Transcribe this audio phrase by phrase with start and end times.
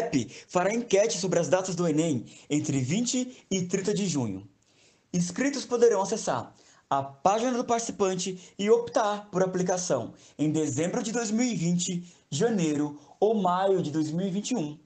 [0.00, 4.48] INEP fará enquete sobre as datas do Enem entre 20 e 30 de junho.
[5.12, 6.54] Inscritos poderão acessar
[6.88, 13.82] a página do participante e optar por aplicação em dezembro de 2020, janeiro ou maio
[13.82, 14.78] de 2021.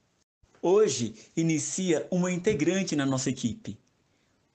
[0.62, 3.78] Hoje inicia uma integrante na nossa equipe.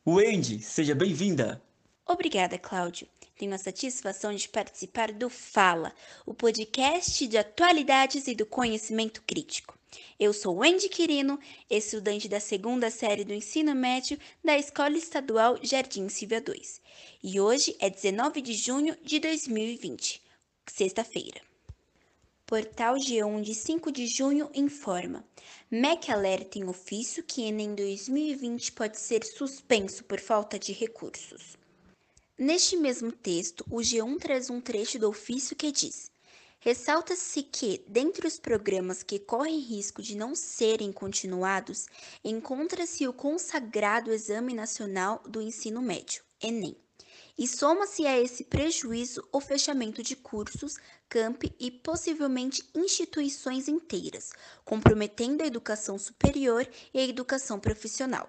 [0.06, 1.62] Wendy, seja bem-vinda.
[2.06, 3.06] Obrigada, Cláudio.
[3.38, 5.92] Tenho a satisfação de participar do Fala,
[6.26, 9.79] o podcast de atualidades e do conhecimento crítico.
[10.18, 16.08] Eu sou Wendy Quirino, estudante da segunda série do ensino médio da Escola Estadual Jardim
[16.08, 16.62] Silvia II.
[17.22, 20.22] E hoje é 19 de junho de 2020,
[20.66, 21.40] sexta-feira.
[22.46, 25.24] Portal G1 de 5 de junho informa:
[25.70, 31.56] MEC alerta em ofício que Enem 2020 pode ser suspenso por falta de recursos.
[32.36, 36.10] Neste mesmo texto, o G1 traz um trecho do ofício que diz:
[36.62, 41.86] Ressalta-se que, dentre os programas que correm risco de não serem continuados,
[42.22, 46.76] encontra-se o consagrado Exame Nacional do Ensino Médio, Enem.
[47.38, 50.76] E soma-se a esse prejuízo o fechamento de cursos,
[51.08, 54.30] campi e possivelmente instituições inteiras,
[54.62, 58.28] comprometendo a educação superior e a educação profissional.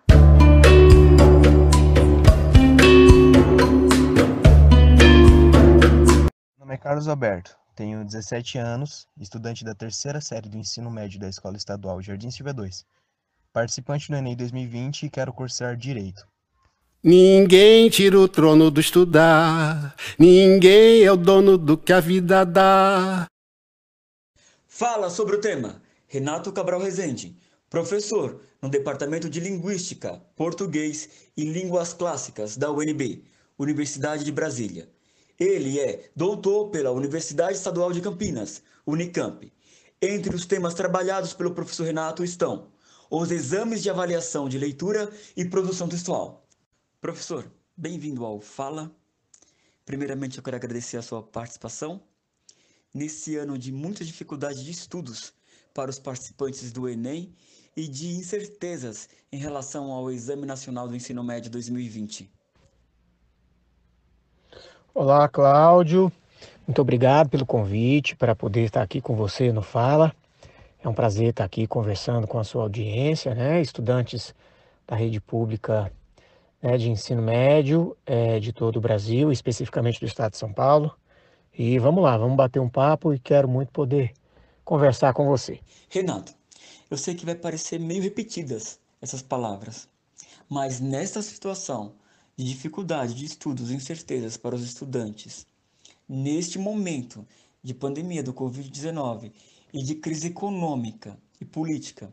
[6.58, 11.20] Meu nome é Carlos Alberto, tenho 17 anos, estudante da terceira série do ensino médio
[11.20, 12.70] da Escola Estadual Jardim Silva II,
[13.52, 16.28] participante do Enem 2020 e quero cursar Direito.
[17.04, 23.26] Ninguém tira o trono do estudar, ninguém é o dono do que a vida dá.
[24.68, 27.36] Fala sobre o tema Renato Cabral Rezende,
[27.68, 33.24] professor no Departamento de Linguística, Português e Línguas Clássicas da UNB,
[33.58, 34.88] Universidade de Brasília.
[35.42, 39.52] Ele é doutor pela Universidade Estadual de Campinas, Unicamp.
[40.00, 42.68] Entre os temas trabalhados pelo professor Renato estão
[43.10, 46.48] os exames de avaliação de leitura e produção textual.
[47.02, 48.96] Professor, bem-vindo ao Fala.
[49.84, 52.04] Primeiramente, eu quero agradecer a sua participação.
[52.94, 55.34] Nesse ano de muita dificuldade de estudos
[55.74, 57.34] para os participantes do Enem
[57.76, 62.32] e de incertezas em relação ao Exame Nacional do Ensino Médio 2020.
[64.94, 66.12] Olá, Cláudio.
[66.68, 70.14] Muito obrigado pelo convite para poder estar aqui com você no Fala.
[70.84, 73.62] É um prazer estar aqui conversando com a sua audiência, né?
[73.62, 74.36] Estudantes
[74.86, 75.90] da rede pública
[76.62, 80.94] né, de ensino médio é, de todo o Brasil, especificamente do estado de São Paulo.
[81.58, 84.12] E vamos lá, vamos bater um papo e quero muito poder
[84.66, 85.62] conversar com você.
[85.88, 86.34] Renato,
[86.90, 89.88] eu sei que vai parecer meio repetidas essas palavras,
[90.50, 91.94] mas nesta situação
[92.42, 95.46] de dificuldade de estudos incertezas para os estudantes,
[96.10, 97.24] neste momento
[97.62, 99.32] de pandemia do Covid-19
[99.72, 102.12] e de crise econômica e política,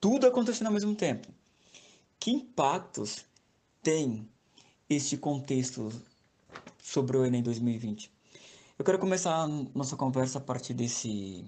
[0.00, 1.28] tudo acontecendo ao mesmo tempo.
[2.16, 3.24] Que impactos
[3.82, 4.28] tem
[4.88, 5.90] este contexto
[6.80, 8.08] sobre o Enem 2020?
[8.78, 11.44] Eu quero começar a nossa conversa a partir desse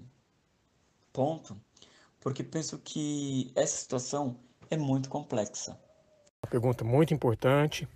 [1.13, 1.55] ponto,
[2.19, 4.37] porque penso que essa situação
[4.69, 5.79] é muito complexa.
[6.53, 7.87] Pergunta muito importante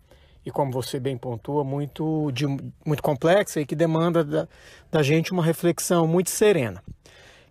[0.44, 2.48] e, como você bem pontua, muito, de,
[2.84, 4.48] muito complexa e que demanda da,
[4.90, 6.84] da gente uma reflexão muito serena.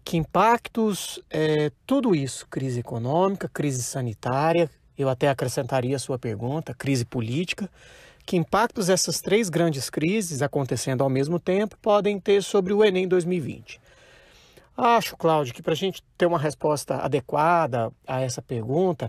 [0.05, 4.69] Que impactos é, tudo isso, crise econômica, crise sanitária,
[4.99, 7.71] eu até acrescentaria a sua pergunta, crise política,
[8.25, 13.07] que impactos essas três grandes crises acontecendo ao mesmo tempo podem ter sobre o Enem
[13.07, 13.81] 2020?
[14.77, 19.09] Acho, Cláudio, que para a gente ter uma resposta adequada a essa pergunta,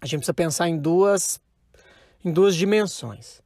[0.00, 1.40] a gente precisa pensar em duas,
[2.24, 3.40] em duas dimensões.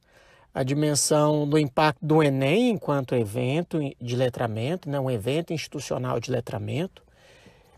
[0.53, 6.29] A dimensão do impacto do Enem enquanto evento de letramento, né, um evento institucional de
[6.29, 7.01] letramento,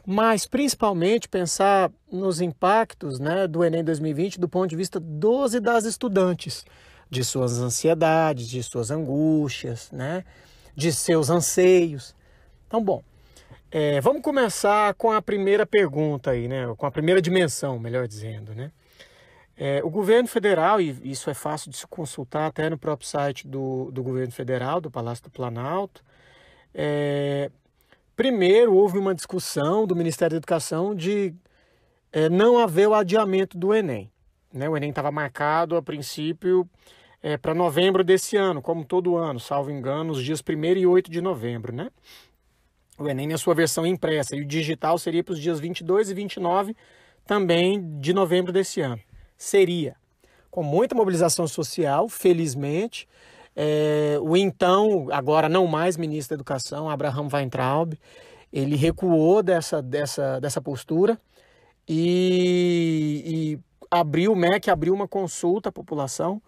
[0.05, 5.59] mas principalmente pensar nos impactos né, do Enem 2020 do ponto de vista dos e
[5.59, 6.65] das estudantes,
[7.09, 10.25] de suas ansiedades, de suas angústias, né,
[10.75, 12.13] de seus anseios.
[12.67, 13.01] Então, bom,
[13.77, 16.65] é, vamos começar com a primeira pergunta aí, né?
[16.77, 18.71] Com a primeira dimensão, melhor dizendo, né?
[19.57, 23.45] É, o governo federal, e isso é fácil de se consultar até no próprio site
[23.45, 26.01] do, do governo federal, do Palácio do Planalto,
[26.73, 27.51] é,
[28.15, 31.35] primeiro houve uma discussão do Ministério da Educação de
[32.13, 34.09] é, não haver o adiamento do Enem.
[34.53, 34.69] Né?
[34.69, 36.65] O Enem estava marcado, a princípio,
[37.21, 41.11] é, para novembro desse ano, como todo ano, salvo engano, os dias 1 e 8
[41.11, 41.89] de novembro, né?
[42.97, 46.13] O Enem na sua versão impressa, e o digital seria para os dias 22 e
[46.13, 46.75] 29
[47.25, 49.01] também de novembro desse ano.
[49.37, 49.95] Seria
[50.49, 53.07] com muita mobilização social, felizmente.
[53.53, 57.93] É, o então, agora não mais ministro da Educação, Abraham Weintraub,
[58.53, 61.19] ele recuou dessa, dessa, dessa postura
[61.87, 63.59] e, e
[63.91, 66.41] abriu, o MEC abriu uma consulta à população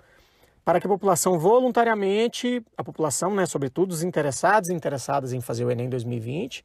[0.67, 5.63] para que a população voluntariamente, a população, né, sobretudo os interessados e interessadas em fazer
[5.63, 6.61] o Enem 2020,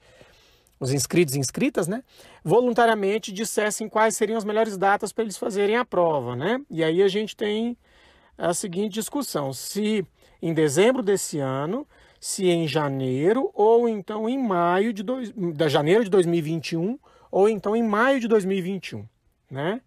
[0.80, 2.02] os inscritos e inscritas, né,
[2.42, 6.60] voluntariamente dissessem quais seriam as melhores datas para eles fazerem a prova, né?
[6.68, 7.76] E aí a gente tem
[8.36, 10.04] a seguinte discussão: se
[10.42, 11.86] em dezembro desse ano,
[12.18, 16.98] se em janeiro ou então em maio de, dois, de janeiro de 2021
[17.30, 19.06] ou então em maio de 2021,
[19.48, 19.80] né?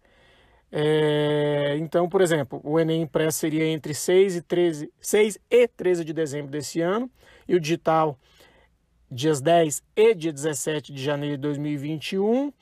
[0.78, 6.04] É, então, por exemplo, o Enem impresso seria entre 6 e, 13, 6 e 13
[6.04, 7.10] de dezembro desse ano,
[7.48, 8.18] e o digital
[9.10, 12.52] dias 10 e dia 17 de janeiro de 2021,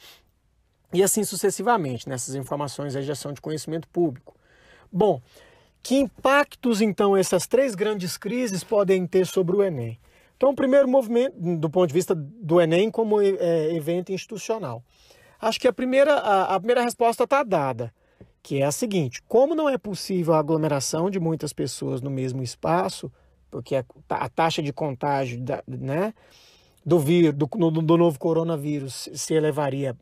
[0.93, 2.09] e assim sucessivamente.
[2.09, 4.37] Nessas informações aí já são de conhecimento público.
[4.93, 5.21] Bom,
[5.83, 9.99] que impactos então essas três grandes crises podem ter sobre o Enem?
[10.37, 14.85] Então, o primeiro movimento, do ponto de vista do Enem como é, evento institucional.
[15.41, 17.93] Acho que a primeira, a, a primeira resposta está dada,
[18.45, 22.43] que é a seguinte: como não é possível a aglomeração de muitas pessoas no mesmo
[22.43, 23.11] espaço,
[23.51, 26.13] porque a, taxa de contágio da, né,
[26.85, 29.97] do, vírus, do, do novo coronavírus se elevaria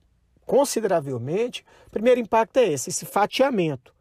[0.44, 3.94] consideravelmente, o primeiro impacto é esse, esse fatiamento.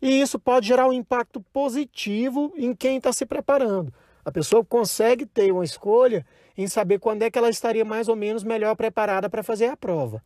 [0.00, 3.92] E isso pode gerar um impacto positivo em quem está se preparando.
[4.24, 6.24] A pessoa consegue ter uma escolha
[6.56, 9.76] em saber quando é que ela estaria mais ou menos melhor preparada para fazer a
[9.76, 10.22] prova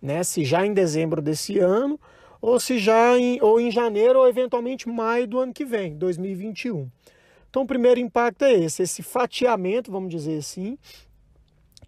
[0.00, 0.22] né?
[0.22, 1.98] Se já em dezembro desse ano
[2.40, 6.90] ou se já em, ou em janeiro ou eventualmente maio do ano que vem, 2021.
[7.50, 10.78] Então o primeiro impacto é esse, esse fatiamento, vamos dizer assim,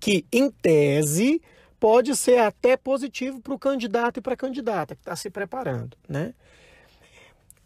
[0.00, 1.43] que em tese
[1.79, 5.97] pode ser até positivo para o candidato e para a candidata que está se preparando,
[6.09, 6.35] né?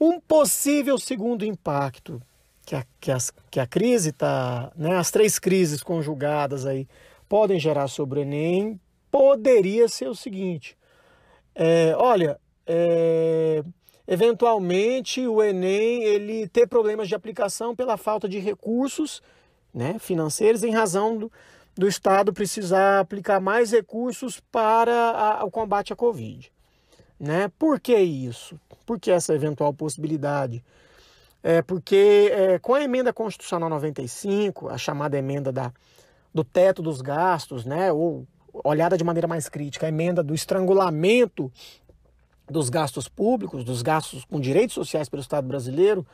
[0.01, 2.21] Um possível segundo impacto
[2.67, 6.89] que a, que, as, que a crise está, né, as três crises conjugadas aí
[7.29, 8.81] podem gerar sobre o Enem,
[9.11, 10.77] poderia ser o seguinte:
[11.55, 13.63] é, olha, é,
[14.07, 19.23] eventualmente o Enem ele ter problemas de aplicação pela falta de recursos
[19.73, 21.33] né, financeiros em razão do,
[21.77, 26.53] do Estado precisar aplicar mais recursos para a, o combate à Covid.
[27.19, 27.51] Né?
[27.59, 28.59] Por que isso?
[28.85, 30.63] Por que essa eventual possibilidade?
[31.43, 35.73] É porque é, com a emenda constitucional 95, a chamada emenda da,
[36.33, 41.51] do teto dos gastos, né, ou olhada de maneira mais crítica, a emenda do estrangulamento
[42.53, 46.07] dos gastos públicos, dos gastos com direitos sociais pelo Estado brasileiro,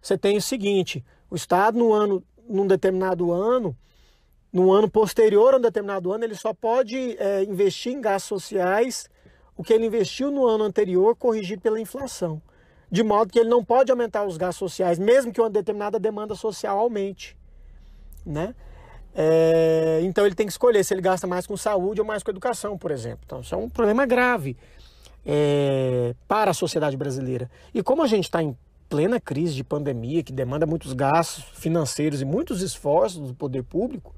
[0.00, 3.76] você tem o seguinte: o Estado, no ano, num determinado ano,
[4.52, 9.08] no ano posterior a um determinado ano, ele só pode é, investir em gastos sociais
[9.56, 12.40] o que ele investiu no ano anterior, corrigido pela inflação.
[12.90, 16.34] De modo que ele não pode aumentar os gastos sociais, mesmo que uma determinada demanda
[16.34, 17.36] social aumente.
[18.24, 18.54] Né?
[19.14, 22.30] É, então ele tem que escolher se ele gasta mais com saúde ou mais com
[22.30, 23.20] educação, por exemplo.
[23.24, 24.56] Então isso é um problema grave
[25.24, 27.50] é, para a sociedade brasileira.
[27.72, 28.56] E como a gente está em
[28.88, 34.14] plena crise de pandemia, que demanda muitos gastos financeiros e muitos esforços do poder público,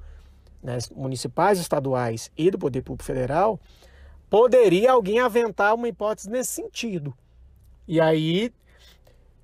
[0.62, 3.60] né, municipais, estaduais e do poder público federal,
[4.28, 7.14] poderia alguém aventar uma hipótese nesse sentido.
[7.86, 8.52] E aí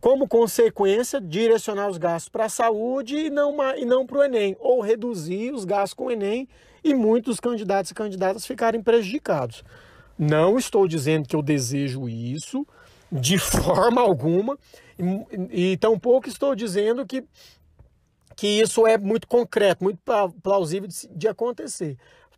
[0.00, 4.56] como consequência, direcionar os gastos para a saúde e não, e não para o Enem,
[4.58, 6.48] ou reduzir os gastos com o Enem
[6.82, 9.62] e muitos candidatos e candidatas ficarem prejudicados.
[10.22, 12.66] Não estou dizendo que eu desejo isso
[13.10, 14.58] de forma alguma,
[14.98, 17.24] e, e tampouco estou dizendo que,
[18.36, 19.98] que isso é muito concreto, muito
[20.42, 21.96] plausível de, de acontecer.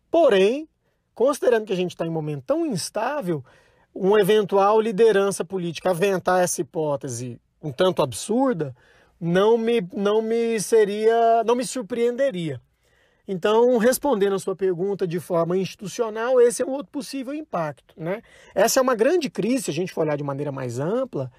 [0.09, 0.65] Porém,
[1.13, 3.43] considerando que a gente está em um momento tão instável,
[3.93, 8.73] uma eventual liderança política aventar essa hipótese um tanto absurda,
[9.19, 12.61] não me, não me seria, não me surpreenderia.
[13.27, 17.93] Então, respondendo a sua pergunta de forma institucional, esse é um outro possível impacto.
[17.97, 18.21] Né?
[18.53, 21.31] Essa é uma grande crise, se a gente for olhar de maneira mais ampla.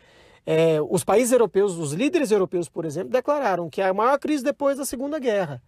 [0.46, 4.42] É, os países europeus, os líderes europeus, por exemplo, declararam que é a maior crise
[4.42, 5.62] depois da Segunda Guerra.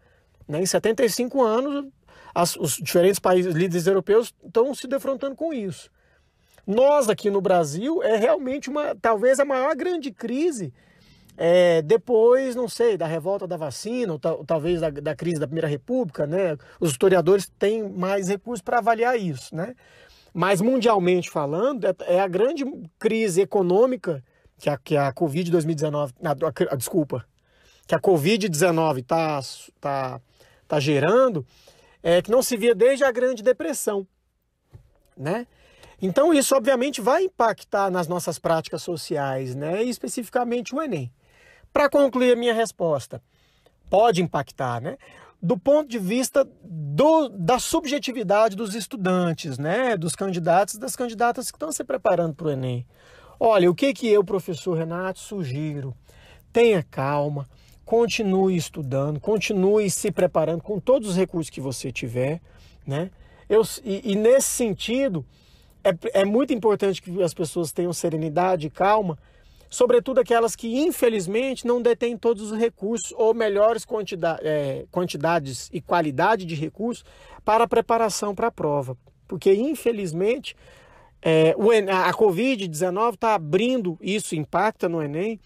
[0.48, 0.60] Né?
[0.62, 1.86] Em 75 anos,
[2.34, 5.90] as, os diferentes países, líderes europeus, estão se defrontando com isso.
[6.66, 10.72] Nós aqui no Brasil é realmente uma, talvez a maior grande crise
[11.36, 15.46] é, depois, não sei, da revolta da vacina, ou, tal, talvez da, da, crise da
[15.46, 16.56] Primeira República, né?
[16.80, 19.74] Os historiadores têm mais recursos para avaliar isso, né?
[20.32, 22.64] Mas mundialmente falando, é, é, a grande
[22.98, 24.22] crise econômica
[24.58, 27.24] que a, que a Covid 2019, a, a, desculpa,
[27.86, 29.40] que a Covid-19 está
[29.80, 30.20] tá,
[30.66, 31.46] tá gerando,
[32.02, 34.06] é que não se via desde a Grande Depressão,
[35.16, 35.46] né?
[36.00, 39.84] Então isso obviamente vai impactar nas nossas práticas sociais, né?
[39.84, 41.10] E especificamente o Enem.
[41.76, 43.22] Para concluir a minha resposta,
[43.90, 44.96] pode impactar, né?
[45.42, 49.94] Do ponto de vista do, da subjetividade dos estudantes, né?
[49.94, 52.86] Dos candidatos das candidatas que estão se preparando para o Enem.
[53.38, 55.94] Olha, o que, que eu, professor Renato, sugiro?
[56.50, 57.46] Tenha calma,
[57.84, 62.40] continue estudando, continue se preparando com todos os recursos que você tiver,
[62.86, 63.10] né?
[63.50, 65.26] Eu, e, e nesse sentido,
[65.84, 69.18] é, é muito importante que as pessoas tenham serenidade e calma,
[69.68, 73.86] sobretudo aquelas que infelizmente não detêm todos os recursos ou melhores
[74.42, 77.04] é, quantidades e qualidade de recursos
[77.44, 78.96] para a preparação para a prova.
[79.26, 80.56] Porque infelizmente
[81.22, 81.50] é,
[81.90, 85.40] a Covid-19 está abrindo isso, impacta no Enem,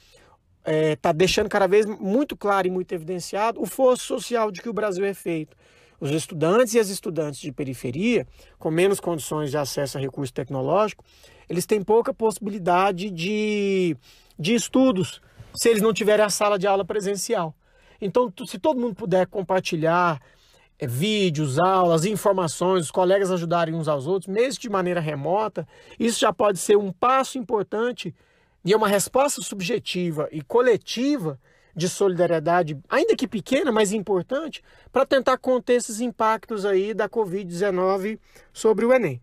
[0.59, 4.61] está é, tá deixando cada vez muito claro e muito evidenciado o fosso social de
[4.61, 5.57] que o Brasil é feito.
[5.99, 8.27] Os estudantes e as estudantes de periferia,
[8.59, 11.05] com menos condições de acesso a recurso tecnológico,
[11.51, 13.97] eles têm pouca possibilidade de,
[14.39, 15.21] de estudos
[15.53, 17.53] se eles não tiverem a sala de aula presencial.
[18.01, 20.23] Então, se todo mundo puder compartilhar
[20.79, 25.67] é, vídeos, aulas, informações, os colegas ajudarem uns aos outros, mesmo de maneira remota,
[25.99, 28.15] isso já pode ser um passo importante
[28.65, 31.37] e é uma resposta subjetiva e coletiva
[31.75, 38.21] de solidariedade, ainda que pequena, mas importante, para tentar conter esses impactos aí da Covid-19
[38.53, 39.21] sobre o Enem.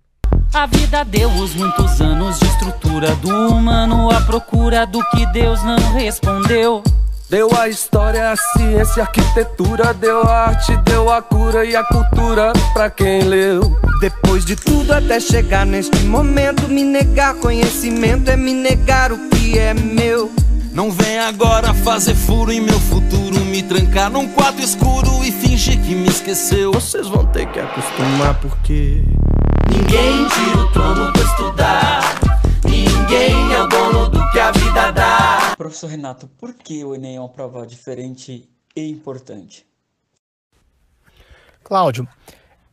[0.53, 5.61] A vida deu os muitos anos de estrutura do humano à procura do que Deus
[5.63, 6.83] não respondeu.
[7.29, 11.83] Deu a história, a ciência, a arquitetura, deu a arte, deu a cura e a
[11.83, 13.77] cultura pra quem leu.
[13.99, 19.59] Depois de tudo até chegar neste momento, me negar conhecimento é me negar o que
[19.59, 20.31] é meu.
[20.71, 25.79] Não vem agora fazer furo em meu futuro, me trancar num quarto escuro e fingir
[25.81, 26.71] que me esqueceu.
[26.71, 29.03] Vocês vão ter que acostumar porque
[29.69, 32.01] ninguém tira o trono do estudar.
[32.63, 35.55] Ninguém é o dono do que a vida dá.
[35.57, 39.65] Professor Renato, por que o Enem é uma prova diferente e importante?
[41.63, 42.07] Cláudio,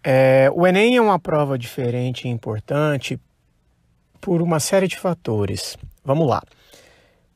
[0.02, 3.18] é, o Enem é uma prova diferente e importante
[4.20, 5.76] por uma série de fatores.
[6.04, 6.42] Vamos lá.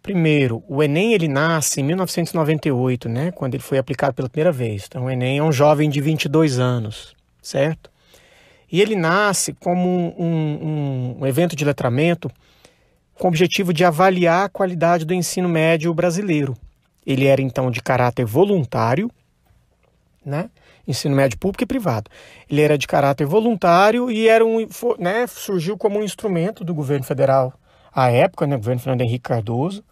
[0.03, 4.87] Primeiro, o Enem ele nasce em 1998, né, quando ele foi aplicado pela primeira vez.
[4.87, 7.91] Então, o Enem é um jovem de 22 anos, certo?
[8.71, 12.31] E ele nasce como um, um, um evento de letramento
[13.15, 16.57] com o objetivo de avaliar a qualidade do ensino médio brasileiro.
[17.05, 19.11] Ele era então de caráter voluntário,
[20.25, 20.51] né?
[20.87, 22.11] Ensino médio público e privado.
[22.49, 24.67] Ele era de caráter voluntário e era um,
[24.99, 27.53] né, surgiu como um instrumento do governo federal
[27.95, 29.83] à época, né, governo Fernando Henrique Cardoso,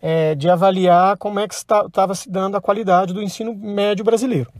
[0.00, 4.50] é, de avaliar como é que estava se dando a qualidade do ensino médio brasileiro.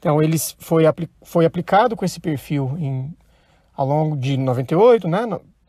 [0.00, 0.84] Então, ele foi,
[1.22, 3.14] foi aplicado com esse perfil em,
[3.76, 5.20] ao longo de 98, né,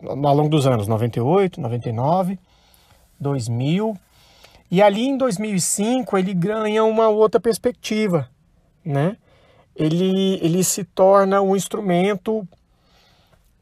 [0.01, 2.39] ao longo dos anos 98, 99,
[3.19, 3.97] 2000.
[4.71, 8.29] E ali em 2005 ele ganha uma outra perspectiva,
[8.85, 9.17] né?
[9.75, 12.47] Ele, ele se torna um instrumento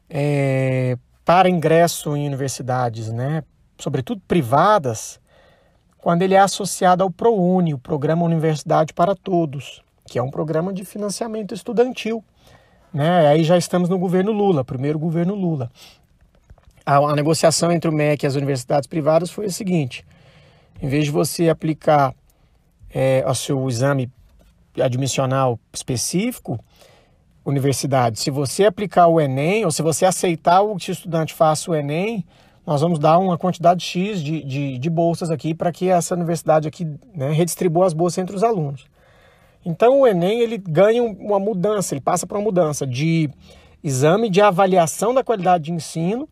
[0.08, 3.42] é, para ingresso em universidades, né?
[3.76, 5.20] Sobretudo privadas,
[5.98, 10.72] quando ele é associado ao ProUni, o Programa Universidade para Todos, que é um programa
[10.72, 12.22] de financiamento estudantil.
[12.92, 13.28] Né?
[13.28, 15.70] Aí já estamos no governo Lula, primeiro governo Lula
[16.84, 20.04] a, a negociação entre o MEC e as universidades privadas foi a seguinte:
[20.82, 22.14] em vez de você aplicar
[22.92, 24.10] é, o seu exame
[24.80, 26.58] admissional específico,
[27.44, 31.70] universidade, se você aplicar o Enem, ou se você aceitar o que o estudante faça
[31.70, 32.24] o Enem,
[32.66, 36.68] nós vamos dar uma quantidade X de, de, de bolsas aqui para que essa universidade
[36.68, 38.86] aqui né, redistribua as bolsas entre os alunos.
[39.64, 43.30] Então o Enem ele ganha uma mudança, ele passa por uma mudança de
[43.82, 46.28] exame de avaliação da qualidade de ensino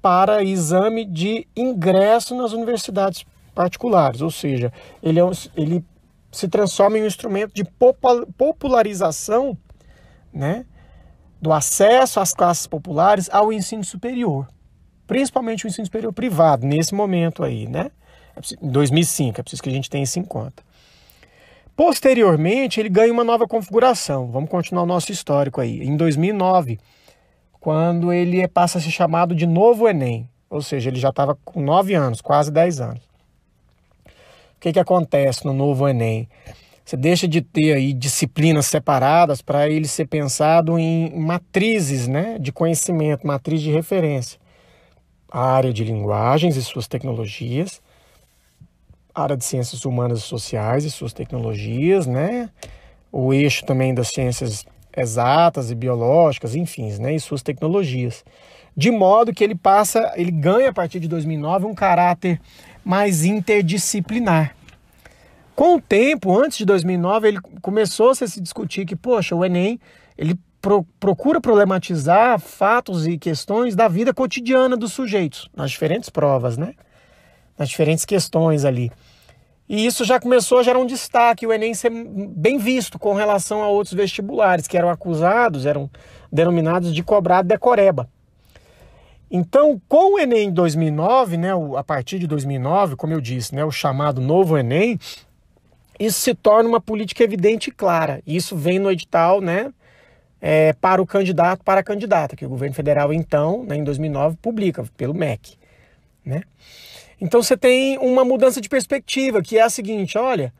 [0.00, 3.24] para exame de ingresso nas universidades
[3.54, 4.72] particulares, ou seja,
[5.02, 5.84] ele, é um, ele
[6.32, 7.64] se transforma em um instrumento de
[8.36, 9.58] popularização
[10.32, 10.64] né,
[11.40, 14.48] do acesso às classes populares ao ensino superior,
[15.06, 17.90] principalmente o ensino superior privado, nesse momento aí, né?
[18.62, 20.62] Em 2005, é preciso que a gente tenha isso em conta.
[21.80, 24.30] Posteriormente, ele ganha uma nova configuração.
[24.30, 25.80] Vamos continuar o nosso histórico aí.
[25.80, 26.78] Em 2009,
[27.58, 31.62] quando ele passa a ser chamado de Novo Enem, ou seja, ele já estava com
[31.62, 33.02] 9 anos, quase 10 anos.
[34.04, 36.28] O que, que acontece no Novo Enem?
[36.84, 42.52] Você deixa de ter aí disciplinas separadas para ele ser pensado em matrizes né, de
[42.52, 44.38] conhecimento, matriz de referência.
[45.32, 47.80] a área de linguagens e suas tecnologias,
[49.14, 52.50] área de ciências humanas e sociais e suas tecnologias, né?
[53.12, 54.64] O eixo também das ciências
[54.96, 57.14] exatas e biológicas, enfim, né?
[57.14, 58.24] E suas tecnologias.
[58.76, 62.40] De modo que ele passa, ele ganha a partir de 2009 um caráter
[62.84, 64.54] mais interdisciplinar.
[65.54, 69.44] Com o tempo, antes de 2009, ele começou -se a se discutir que, poxa, o
[69.44, 69.78] Enem
[70.16, 76.56] ele pro, procura problematizar fatos e questões da vida cotidiana dos sujeitos, nas diferentes provas,
[76.56, 76.74] né?
[77.60, 78.90] Nas diferentes questões ali.
[79.68, 83.62] E isso já começou a gerar um destaque, o Enem ser bem visto com relação
[83.62, 85.88] a outros vestibulares, que eram acusados, eram
[86.32, 88.08] denominados de cobrado decoreba.
[89.30, 93.70] Então, com o Enem 2009, né, a partir de 2009, como eu disse, né, o
[93.70, 94.98] chamado novo Enem,
[96.00, 98.22] isso se torna uma política evidente e clara.
[98.26, 99.72] Isso vem no edital, né,
[100.40, 104.36] é, para o candidato, para a candidata, que o governo federal, então, né, em 2009,
[104.42, 105.56] publica pelo MEC.
[106.24, 106.42] Né?
[107.20, 110.52] Então você tem uma mudança de perspectiva, que é a seguinte, olha,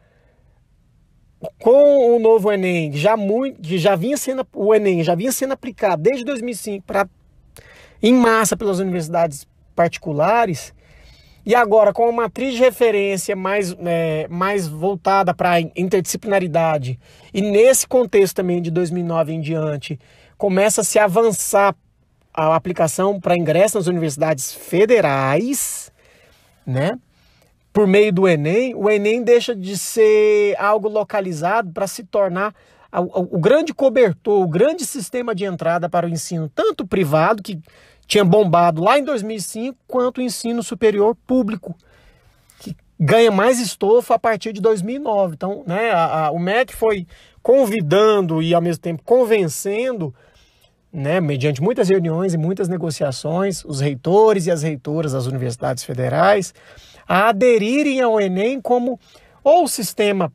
[1.58, 6.02] com o novo Enem, já muito, já vinha sendo o Enem já vinha sendo aplicado
[6.02, 7.08] desde 2005 para
[8.02, 10.74] em massa pelas universidades particulares,
[11.44, 16.98] e agora com uma matriz de referência mais, é, mais voltada para interdisciplinaridade,
[17.32, 19.98] e nesse contexto também de 2009 em diante,
[20.36, 21.74] começa a se avançar
[22.32, 25.92] a aplicação para ingresso nas universidades federais,
[26.66, 26.98] né?
[27.72, 32.54] Por meio do Enem, o Enem deixa de ser algo localizado para se tornar
[32.92, 37.60] o, grande cobertor, o grande sistema de entrada para o ensino, tanto privado, que
[38.06, 41.76] tinha bombado lá em 2005, quanto o ensino superior público,
[42.58, 45.34] que ganha mais estofo a partir de 2009.
[45.34, 47.06] Então, né, a, a, o MEC foi
[47.40, 50.12] convidando e, ao mesmo tempo, convencendo,
[50.92, 56.52] né, mediante muitas reuniões e muitas negociações, os reitores e as reitoras das universidades federais
[57.06, 58.98] a aderirem ao Enem como
[59.42, 60.32] ou sistema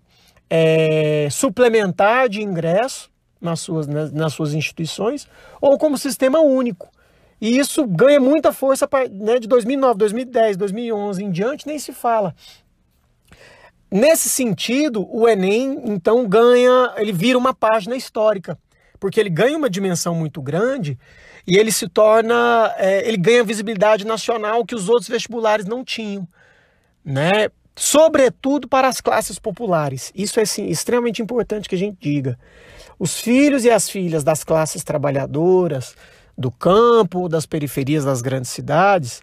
[0.50, 5.28] é, suplementar de ingresso nas suas, nas, nas suas instituições,
[5.62, 6.89] ou como sistema único.
[7.39, 12.34] E isso ganha muita força né, de 2009, 2010, 2011 em diante, nem se fala.
[13.91, 18.58] Nesse sentido, o Enem então ganha, ele vira uma página histórica,
[18.99, 20.97] porque ele ganha uma dimensão muito grande
[21.47, 26.27] e ele se torna, é, ele ganha visibilidade nacional que os outros vestibulares não tinham,
[27.03, 27.49] né?
[27.75, 30.12] Sobretudo para as classes populares.
[30.15, 32.39] Isso é assim, extremamente importante que a gente diga.
[32.97, 35.95] Os filhos e as filhas das classes trabalhadoras,
[36.38, 39.21] do campo, das periferias das grandes cidades,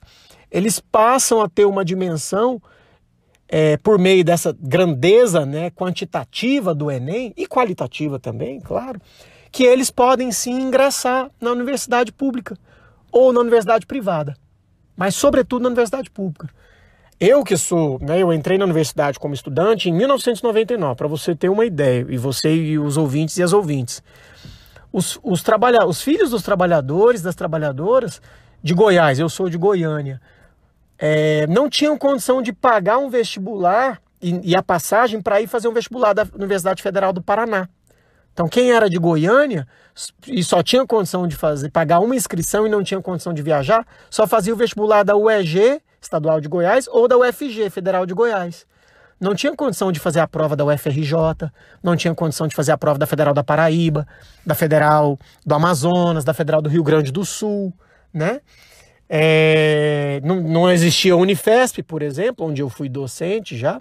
[0.50, 2.60] eles passam a ter uma dimensão
[3.48, 9.00] é, por meio dessa grandeza né, quantitativa do Enem e qualitativa também, claro,
[9.52, 12.56] que eles podem sim ingressar na universidade pública
[13.12, 14.34] ou na universidade privada,
[14.96, 16.48] mas sobretudo na universidade pública.
[17.20, 21.50] Eu que sou, né, eu entrei na universidade como estudante em 1999, para você ter
[21.50, 24.02] uma ideia, e você e os ouvintes e as ouvintes
[24.92, 28.20] os, os, trabalha os filhos dos trabalhadores, das trabalhadoras
[28.62, 30.20] de Goiás, eu sou de Goiânia,
[30.98, 35.66] é, não tinham condição de pagar um vestibular e, e a passagem para ir fazer
[35.66, 37.68] um vestibular da Universidade Federal do Paraná.
[38.32, 39.66] Então, quem era de Goiânia
[40.26, 43.86] e só tinha condição de fazer, pagar uma inscrição e não tinha condição de viajar,
[44.10, 48.66] só fazia o vestibular da UEG, Estadual de Goiás, ou da UFG, Federal de Goiás
[49.22, 51.14] não tinha condição de fazer a prova da UFRJ,
[51.80, 54.04] não tinha condição de fazer a prova da Federal da Paraíba,
[54.44, 55.16] da Federal
[55.46, 57.72] do Amazonas, da Federal do Rio Grande do Sul,
[58.12, 58.40] né?
[59.08, 63.80] É, não, não existia a Unifesp, por exemplo, onde eu fui docente já.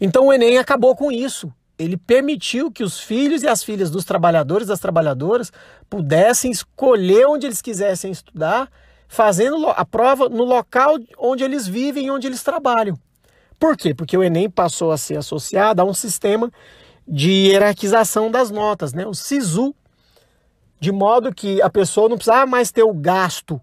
[0.00, 1.52] Então o Enem acabou com isso.
[1.78, 5.52] Ele permitiu que os filhos e as filhas dos trabalhadores e das trabalhadoras
[5.90, 8.70] pudessem escolher onde eles quisessem estudar,
[9.06, 12.98] fazendo a prova no local onde eles vivem e onde eles trabalham.
[13.58, 13.94] Por quê?
[13.94, 16.50] Porque o Enem passou a ser associado a um sistema
[17.06, 19.06] de hierarquização das notas, né?
[19.06, 19.74] o SISU,
[20.80, 23.60] de modo que a pessoa não precisava mais ter o gasto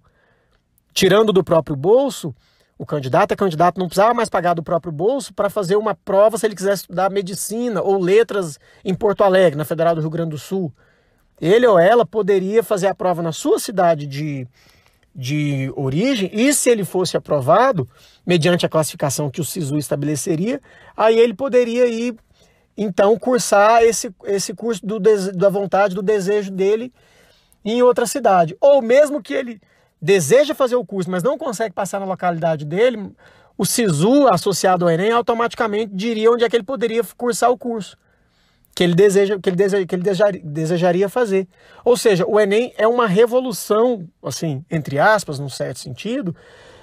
[0.93, 2.33] tirando do próprio bolso,
[2.77, 6.37] o candidato a candidato não precisava mais pagar do próprio bolso para fazer uma prova
[6.37, 10.31] se ele quisesse estudar medicina ou letras em Porto Alegre, na Federal do Rio Grande
[10.31, 10.73] do Sul.
[11.39, 14.47] Ele ou ela poderia fazer a prova na sua cidade de
[15.15, 17.87] de origem, e se ele fosse aprovado,
[18.25, 20.59] mediante a classificação que o SISU estabeleceria,
[20.97, 22.15] aí ele poderia ir,
[22.75, 26.91] então, cursar esse, esse curso do, da vontade, do desejo dele
[27.63, 28.57] em outra cidade.
[28.59, 29.61] Ou mesmo que ele
[30.03, 33.09] deseja fazer o curso, mas não consegue passar na localidade dele,
[33.57, 37.97] o SISU, associado ao Enem, automaticamente diria onde é que ele poderia cursar o curso.
[38.75, 40.03] que ele deseja, que ele, deseja, que ele
[40.43, 41.47] desejaria, fazer.
[41.85, 46.35] Ou seja, o Enem é uma revolução, assim, entre aspas, num certo sentido,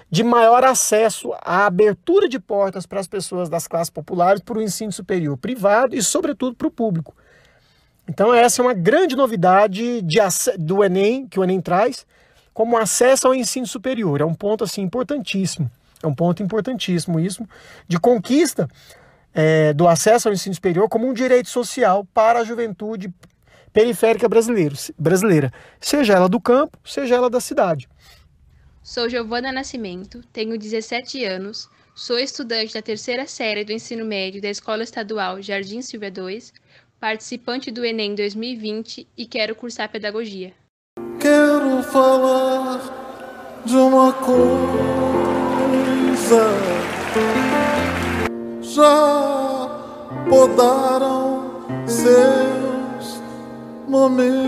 [0.08, 4.62] de maior acesso à abertura de portas para as pessoas das classes populares para o
[4.62, 7.14] ensino superior privado e, sobretudo, para o público.
[8.08, 10.18] Então, essa é uma grande novidade de,
[10.58, 12.06] do Enem, que o Enem traz,
[12.52, 14.20] como acesso ao ensino superior.
[14.20, 15.70] É um ponto assim importantíssimo.
[16.02, 17.46] É um ponto importantíssimo isso,
[17.86, 18.68] de conquista
[19.34, 23.12] é, do acesso ao ensino superior como um direito social para a juventude
[23.72, 27.88] periférica brasileiro, brasileira, seja ela do campo, seja ela da cidade.
[28.82, 34.48] Sou Giovana Nascimento, tenho 17 anos, sou estudante da terceira série do ensino médio da
[34.48, 36.42] Escola Estadual Jardim Silvia II,
[36.98, 40.52] participante do Enem 2020 e quero cursar pedagogia.
[41.20, 42.80] Quero falar
[43.66, 44.40] de uma coisa.
[48.62, 49.68] Já
[50.30, 51.42] podaram
[51.86, 53.20] seus
[53.86, 54.40] momentos,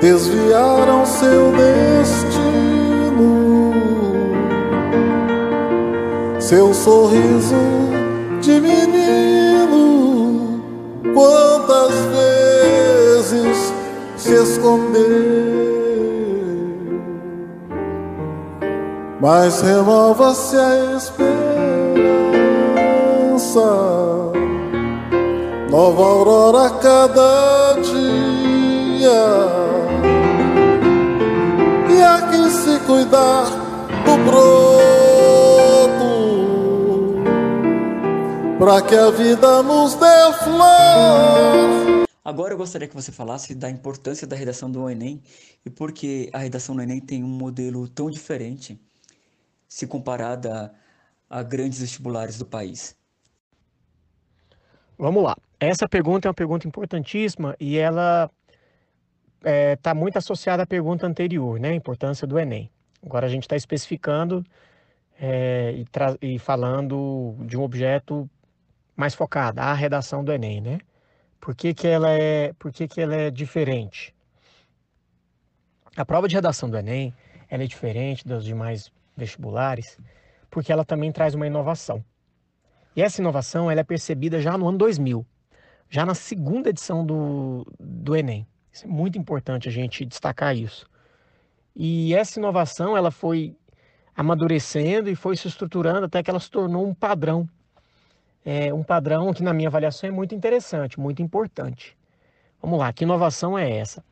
[0.00, 2.94] desviaram seu destino,
[6.38, 7.56] seu sorriso
[8.40, 8.88] de menino.
[11.68, 13.74] Quantas vezes
[14.16, 15.58] se escondeu?
[19.20, 21.28] mas renova-se a esperança.
[25.70, 28.27] Nova aurora a cada dia.
[38.68, 42.06] Para que a vida nos dê flor.
[42.22, 45.22] Agora eu gostaria que você falasse da importância da redação do Enem
[45.64, 48.78] e por que a redação do Enem tem um modelo tão diferente
[49.66, 50.70] se comparada
[51.30, 52.94] a grandes vestibulares do país?
[54.98, 55.34] Vamos lá.
[55.58, 58.30] Essa pergunta é uma pergunta importantíssima e ela
[59.38, 61.70] está é, tá muito associada à pergunta anterior, né?
[61.70, 62.70] A importância do Enem.
[63.02, 64.44] Agora a gente está especificando
[65.18, 65.74] é,
[66.20, 68.28] e, e, falando de um objeto
[68.98, 70.80] mais focado, a redação do Enem, né?
[71.40, 74.12] Por que, que, ela, é, por que, que ela é diferente?
[75.96, 77.14] A prova de redação do Enem
[77.48, 79.96] ela é diferente das demais vestibulares,
[80.50, 82.04] porque ela também traz uma inovação.
[82.96, 85.24] E essa inovação ela é percebida já no ano 2000,
[85.88, 88.44] já na segunda edição do, do Enem.
[88.72, 90.90] Isso é muito importante a gente destacar isso.
[91.74, 93.56] E essa inovação ela foi
[94.16, 97.48] amadurecendo e foi se estruturando até que ela se tornou um padrão.
[98.44, 101.96] É um padrão que, na minha avaliação, é muito interessante, muito importante.
[102.62, 104.02] Vamos lá, que inovação é essa?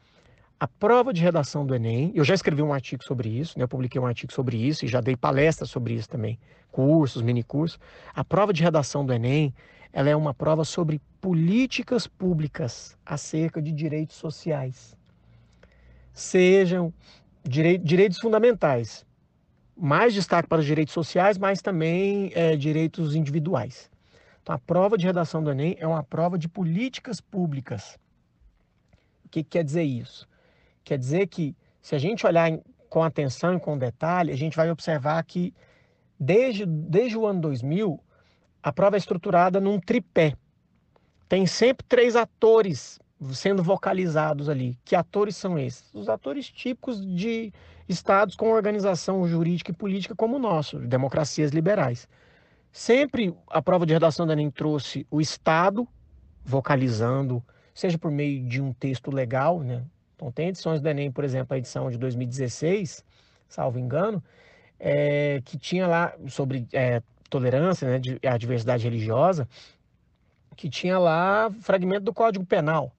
[0.59, 3.65] a prova de redação do Enem, eu já escrevi um artigo sobre isso, né?
[3.65, 6.39] eu publiquei um artigo sobre isso e já dei palestras sobre isso também,
[6.73, 7.79] cursos, minicursos.
[8.15, 9.55] A prova de redação do Enem,
[9.93, 14.97] ela é uma prova sobre políticas públicas acerca de direitos sociais.
[16.15, 16.93] Sejam
[17.45, 19.05] direi direitos fundamentais,
[19.77, 23.91] mais destaque para os direitos sociais, mas também é, direitos individuais.
[24.47, 27.99] Então, a prova de redação do Enem é uma prova de políticas públicas.
[29.25, 30.29] O que, que quer dizer isso?
[30.85, 32.57] Quer dizer que, se a gente olhar
[32.89, 35.53] com atenção e com detalhe, a gente vai observar que,
[36.17, 38.01] desde, desde o ano 2000,
[38.63, 40.37] a prova é estruturada num tripé.
[41.29, 43.01] Tem sempre três atores
[43.33, 44.79] sendo vocalizados ali.
[44.85, 45.93] Que atores são esses?
[45.93, 47.53] Os atores típicos de
[47.89, 52.07] estados com organização jurídica e política como o nosso, democracias liberais.
[52.77, 55.89] Sempre a prova de redação da Enem trouxe o Estado
[56.45, 59.83] vocalizando, seja por meio de um texto legal, né,
[60.15, 63.03] então, tem edições do Enem, por exemplo, a edição de 2016,
[63.49, 64.23] salvo engano,
[64.79, 69.49] é, que tinha lá sobre é, tolerância, né, a diversidade religiosa,
[70.55, 72.95] que tinha lá fragmento do Código Penal,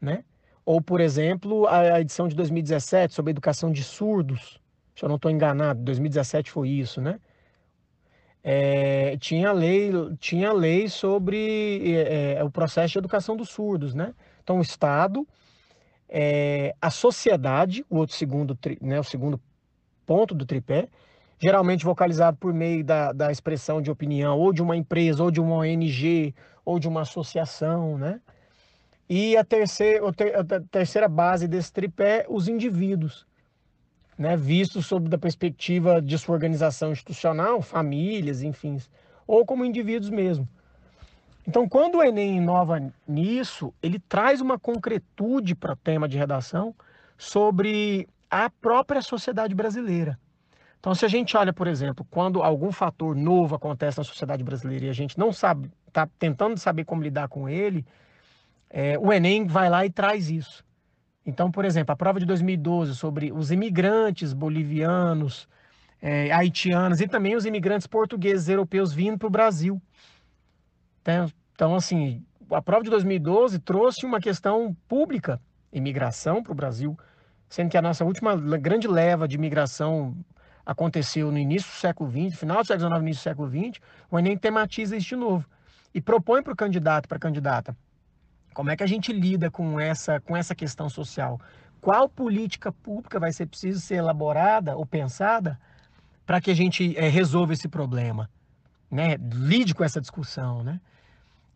[0.00, 0.24] né?
[0.64, 4.58] Ou, por exemplo, a, edição de 2017 sobre educação de surdos,
[4.96, 7.20] se eu não estou enganado, 2017 foi isso, né?
[8.42, 14.14] É, tinha lei tinha lei sobre é, é, o processo de educação dos surdos, né?
[14.42, 15.26] Então o Estado
[16.10, 19.40] é, a sociedade, o outro segundo, né, o segundo
[20.04, 20.88] ponto do tripé,
[21.38, 25.40] geralmente vocalizado por meio da, da expressão de opinião ou de uma empresa, ou de
[25.40, 28.20] uma ONG, ou de uma associação, né?
[29.08, 33.26] E a terceira, a terceira base desse tripé, os indivíduos,
[34.20, 34.36] né?
[34.36, 38.76] Vistos sob da perspectiva de sua organização institucional, famílias, enfim,
[39.26, 40.46] ou como indivíduos mesmo.
[41.48, 46.74] Então, quando o Enem inova nisso, ele traz uma concretude para o tema de redação
[47.16, 50.18] sobre a própria sociedade brasileira.
[50.78, 54.84] Então, se a gente olha, por exemplo, quando algum fator novo acontece na sociedade brasileira
[54.84, 57.86] e a gente não sabe, está tentando saber como lidar com ele,
[58.68, 60.62] é, o Enem vai lá e traz isso.
[61.24, 65.48] Então, por exemplo, a prova de 2012 sobre os imigrantes bolivianos,
[66.00, 69.80] é, haitianos e também os imigrantes portugueses europeus vindo para o Brasil.
[71.02, 75.40] Então, então, assim, a prova de 2012 trouxe uma questão pública,
[75.72, 76.98] imigração para o Brasil,
[77.48, 80.16] sendo que a nossa última grande leva de imigração
[80.64, 83.80] aconteceu no início do século XX, final do século XIX, início do século XX,
[84.10, 85.44] o Enem tematiza isso de novo
[85.92, 87.76] e propõe para o candidato, para a candidata,
[88.52, 91.40] como é que a gente lida com essa, com essa questão social?
[91.80, 95.58] Qual política pública vai ser preciso ser elaborada ou pensada
[96.26, 98.28] para que a gente é, resolva esse problema?
[98.90, 99.16] Né?
[99.16, 100.80] Lide com essa discussão, né?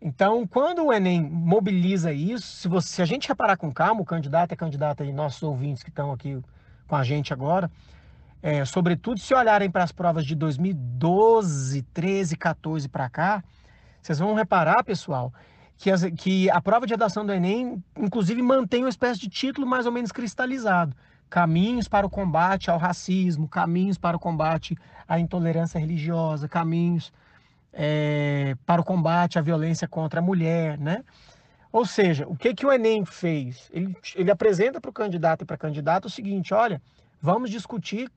[0.00, 4.04] Então, quando o Enem mobiliza isso, se, você, se a gente reparar com calma, o
[4.04, 6.38] candidato a candidata e nossos ouvintes que estão aqui
[6.86, 7.70] com a gente agora,
[8.42, 13.42] é, sobretudo se olharem para as provas de 2012, 13, 14 para cá,
[14.02, 15.32] vocês vão reparar, pessoal,
[15.76, 19.66] que, as, que a prova de redação do Enem, inclusive, mantém uma espécie de título
[19.66, 20.94] mais ou menos cristalizado.
[21.28, 24.76] Caminhos para o combate ao racismo, caminhos para o combate
[25.08, 27.12] à intolerância religiosa, caminhos
[27.72, 31.04] é, para o combate à violência contra a mulher, né?
[31.72, 33.68] Ou seja, o que, que o Enem fez?
[33.72, 36.80] Ele, ele apresenta para o candidato e para a candidata o seguinte: olha,
[37.20, 38.08] vamos discutir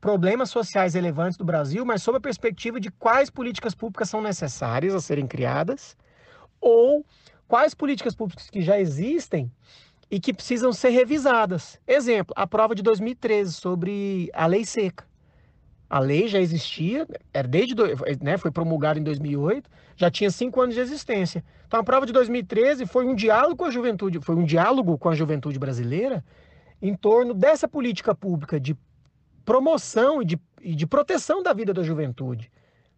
[0.00, 4.94] problemas sociais relevantes do Brasil, mas sob a perspectiva de quais políticas públicas são necessárias
[4.94, 5.96] a serem criadas
[6.64, 7.04] ou
[7.46, 9.52] quais políticas públicas que já existem
[10.10, 11.78] e que precisam ser revisadas.
[11.86, 15.04] Exemplo, a prova de 2013 sobre a lei seca.
[15.88, 17.74] A lei já existia, era desde,
[18.22, 21.44] né, foi promulgada em 2008, já tinha cinco anos de existência.
[21.66, 25.10] Então a prova de 2013 foi um diálogo com a juventude, foi um diálogo com
[25.10, 26.24] a juventude brasileira
[26.80, 28.76] em torno dessa política pública de
[29.44, 32.50] promoção e de, e de proteção da vida da juventude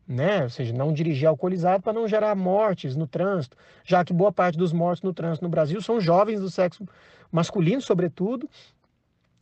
[0.06, 0.44] né?
[0.44, 4.56] Ou seja, não dirigir alcoolizado para não gerar mortes no trânsito, já que boa parte
[4.56, 6.86] dos mortos no trânsito no Brasil são jovens do sexo
[7.30, 8.48] masculino, sobretudo,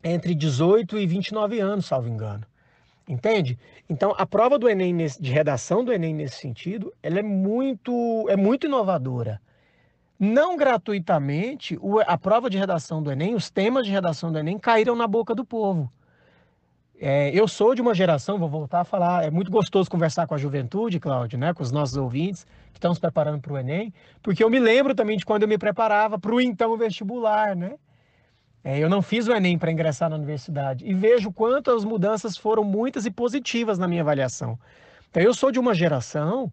[0.02, 2.46] entre 18 e 29 anos, salvo engano.
[3.06, 3.58] Entende?
[3.88, 8.26] Então, a prova do Enem nesse, de redação do Enem nesse sentido, ela é muito
[8.30, 9.40] é muito inovadora.
[10.18, 14.96] Não gratuitamente, a prova de redação do Enem, os temas de redação do Enem caíram
[14.96, 15.92] na boca do povo.
[17.00, 20.34] É, eu sou de uma geração, vou voltar a falar, é muito gostoso conversar com
[20.34, 23.92] a juventude, Cláudio, né, com os nossos ouvintes que estão se preparando para o Enem,
[24.22, 27.74] porque eu me lembro também de quando eu me preparava para o então vestibular, né?
[28.62, 32.36] É, eu não fiz o Enem para ingressar na universidade e vejo quanto as mudanças
[32.36, 34.58] foram muitas e positivas na minha avaliação.
[35.10, 36.50] Então, eu sou de uma geração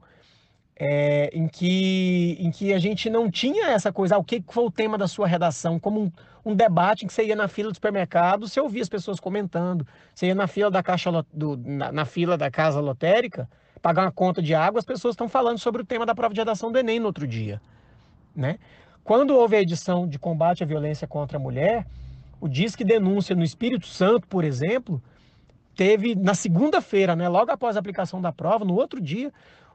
[0.75, 4.65] é, em, que, em que a gente não tinha essa coisa, ah, o que foi
[4.65, 6.11] o tema da sua redação, como um,
[6.45, 9.85] um, debate em que você ia na fila do supermercado, você ouvia as pessoas comentando,
[10.13, 13.47] você ia na fila da caixa do, na, na fila da casa lotérica,
[13.81, 16.41] pagar uma conta de água, as pessoas estão falando sobre o tema da prova de
[16.41, 17.61] redação do Enem no outro dia.
[18.35, 18.57] Né?
[19.03, 21.85] Quando houve a edição de combate à violência contra a mulher,
[22.39, 25.01] o Disque Denúncia no Espírito Santo, por exemplo,
[25.75, 29.31] teve na segunda-feira, né, logo após a aplicação da prova, no outro dia,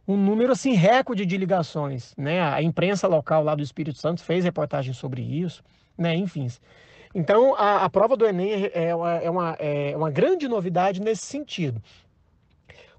[0.06, 2.40] um número assim recorde de ligações, né?
[2.40, 5.62] A imprensa local lá do Espírito Santo fez reportagem sobre isso,
[5.98, 6.14] né?
[6.14, 6.48] Enfim.
[7.14, 11.26] Então, a, a prova do Enem é uma, é, uma, é uma grande novidade nesse
[11.26, 11.82] sentido.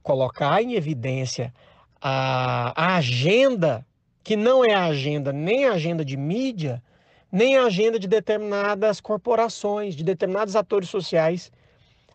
[0.03, 1.53] Colocar em evidência
[2.01, 3.85] a, a agenda,
[4.23, 6.83] que não é a agenda nem a agenda de mídia,
[7.31, 11.51] nem a agenda de determinadas corporações, de determinados atores sociais,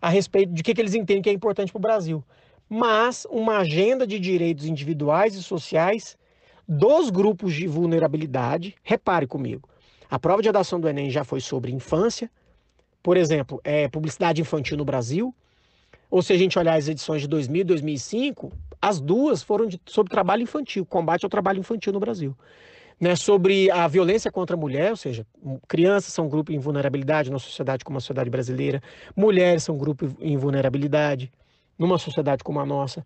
[0.01, 2.25] a respeito de que, que eles entendem que é importante para o Brasil
[2.75, 6.17] mas uma agenda de direitos individuais e sociais
[6.67, 8.75] dos grupos de vulnerabilidade.
[8.83, 9.69] Repare comigo,
[10.11, 12.31] a prova de redação do Enem já foi sobre infância,
[13.03, 15.35] por exemplo, é, publicidade infantil no Brasil,
[16.11, 19.79] ou se a gente olhar as edições de 2000 e 2005, as duas foram de,
[19.85, 22.35] sobre trabalho infantil, combate ao trabalho infantil no Brasil.
[22.99, 25.27] Né, sobre a violência contra a mulher, ou seja,
[25.69, 28.81] crianças são grupo em vulnerabilidade na sociedade como a sociedade brasileira,
[29.15, 31.31] mulheres são grupo em vulnerabilidade
[31.79, 33.05] numa sociedade como a nossa.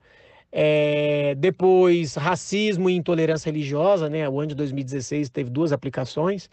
[0.51, 4.29] É, depois, racismo e intolerância religiosa, né?
[4.29, 6.49] O ano de 2016 teve duas aplicações: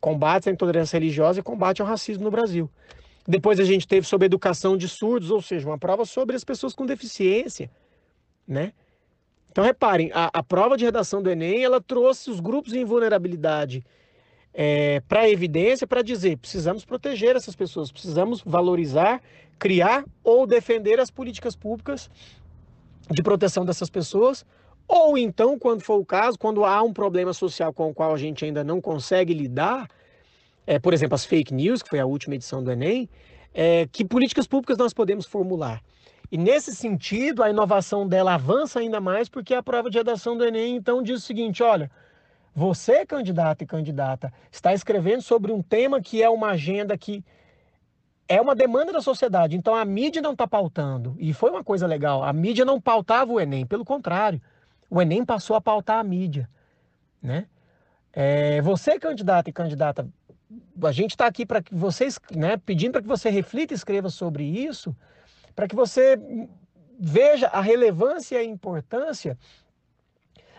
[0.00, 2.70] combate à intolerância religiosa e combate ao racismo no Brasil.
[3.26, 6.74] Depois a gente teve sobre educação de surdos, ou seja, uma prova sobre as pessoas
[6.74, 7.70] com deficiência,
[8.46, 8.72] né?
[9.50, 13.84] Então reparem, a, a prova de redação do Enem ela trouxe os grupos em vulnerabilidade
[14.54, 19.20] é, para a evidência para dizer precisamos proteger essas pessoas, precisamos valorizar
[19.62, 22.10] criar ou defender as políticas públicas
[23.08, 24.44] de proteção dessas pessoas,
[24.88, 28.18] ou então, quando for o caso, quando há um problema social com o qual a
[28.18, 29.88] gente ainda não consegue lidar,
[30.66, 33.08] é, por exemplo, as fake news, que foi a última edição do Enem,
[33.54, 35.80] é, que políticas públicas nós podemos formular.
[36.30, 40.44] E nesse sentido, a inovação dela avança ainda mais porque a prova de redação do
[40.44, 41.88] Enem então diz o seguinte: olha,
[42.54, 47.24] você, candidato e candidata, está escrevendo sobre um tema que é uma agenda que
[48.28, 49.56] é uma demanda da sociedade.
[49.56, 51.16] Então a mídia não está pautando.
[51.18, 52.22] E foi uma coisa legal.
[52.22, 54.40] A mídia não pautava o Enem, pelo contrário.
[54.88, 56.48] O Enem passou a pautar a mídia.
[57.22, 57.46] Né?
[58.12, 60.06] É, você, candidato e candidata,
[60.82, 64.10] a gente está aqui para que vocês, né, pedindo para que você reflita e escreva
[64.10, 64.94] sobre isso
[65.54, 66.18] para que você
[66.98, 69.38] veja a relevância e a importância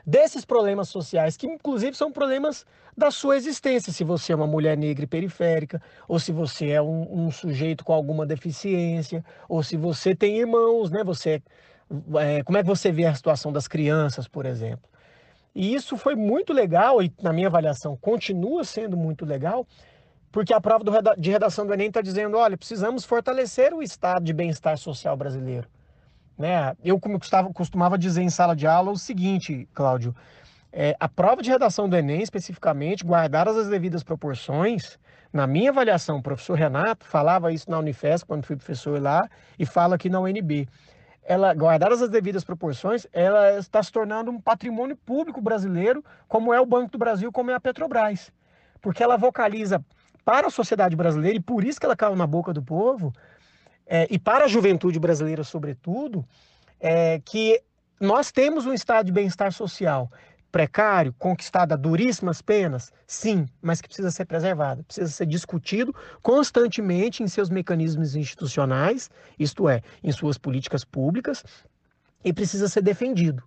[0.05, 4.77] desses problemas sociais, que inclusive são problemas da sua existência, se você é uma mulher
[4.77, 9.77] negra e periférica, ou se você é um, um sujeito com alguma deficiência, ou se
[9.77, 11.03] você tem irmãos, né?
[11.03, 11.41] Você,
[12.19, 14.89] é, como é que você vê a situação das crianças, por exemplo?
[15.55, 19.65] E isso foi muito legal, e na minha avaliação continua sendo muito legal,
[20.31, 20.83] porque a prova
[21.17, 25.67] de redação do Enem está dizendo, olha, precisamos fortalecer o estado de bem-estar social brasileiro.
[26.37, 26.75] Né?
[26.83, 30.15] Eu como costumava, costumava dizer em sala de aula o seguinte, Cláudio,
[30.71, 34.97] é, a prova de redação do Enem, especificamente, guardadas as devidas proporções,
[35.31, 39.65] na minha avaliação, o professor Renato falava isso na Unifesp, quando fui professor lá, e
[39.65, 40.67] fala aqui na UNB.
[41.23, 46.61] Ela, guardadas as devidas proporções, ela está se tornando um patrimônio público brasileiro, como é
[46.61, 48.31] o Banco do Brasil, como é a Petrobras.
[48.79, 49.83] Porque ela vocaliza
[50.23, 53.11] para a sociedade brasileira, e por isso que ela caiu na boca do povo,
[53.85, 56.25] é, e para a juventude brasileira, sobretudo,
[56.79, 57.61] é, que
[57.99, 60.09] nós temos um estado de bem-estar social
[60.53, 67.23] precário, conquistado a duríssimas penas, sim, mas que precisa ser preservado, precisa ser discutido constantemente
[67.23, 71.43] em seus mecanismos institucionais, isto é, em suas políticas públicas,
[72.23, 73.41] e precisa ser defendido.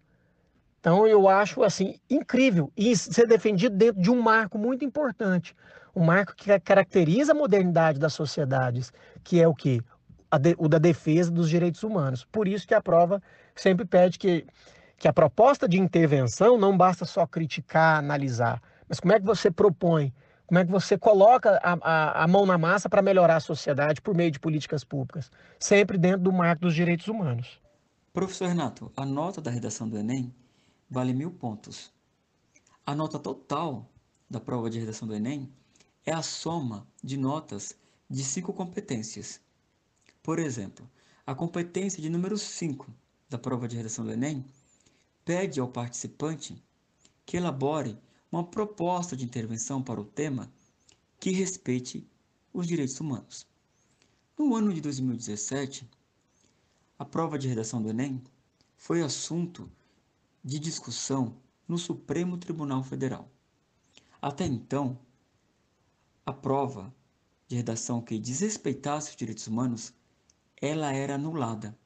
[0.81, 5.55] Então eu acho assim incrível e ser defendido dentro de um marco muito importante,
[5.94, 9.81] um marco que caracteriza a modernidade das sociedades, que é o que?
[10.59, 12.25] O da defesa dos direitos humanos.
[12.25, 13.22] Por isso que a prova
[13.55, 14.46] sempre pede que,
[14.96, 19.51] que a proposta de intervenção não basta só criticar, analisar, mas como é que você
[19.51, 20.12] propõe,
[20.46, 24.01] como é que você coloca a, a, a mão na massa para melhorar a sociedade
[24.01, 27.61] por meio de políticas públicas, sempre dentro do marco dos direitos humanos.
[28.12, 30.35] Professor Renato, a nota da redação do Enem
[30.88, 31.92] vale mil pontos.
[32.87, 33.90] A nota total
[34.31, 35.53] da prova de redação do Enem
[36.05, 37.77] é a soma de notas
[38.09, 39.40] de cinco competências.
[40.26, 40.90] Por exemplo,
[41.24, 42.92] a competência de número 5
[43.28, 44.44] da prova de redação do Enem
[45.24, 46.60] pede ao participante
[47.24, 47.96] que elabore
[48.32, 50.52] uma proposta de intervenção para o tema
[51.20, 52.04] que respeite
[52.52, 53.46] os direitos humanos.
[54.36, 55.88] No ano de 2017,
[56.98, 58.20] a prova de redação do Enem
[58.76, 59.70] foi assunto
[60.42, 61.36] de discussão
[61.68, 63.30] no Supremo Tribunal Federal.
[64.20, 64.98] Até então,
[66.26, 66.92] a prova
[67.46, 69.94] de redação que desrespeitasse os direitos humanos,
[70.61, 71.77] ela era anulada.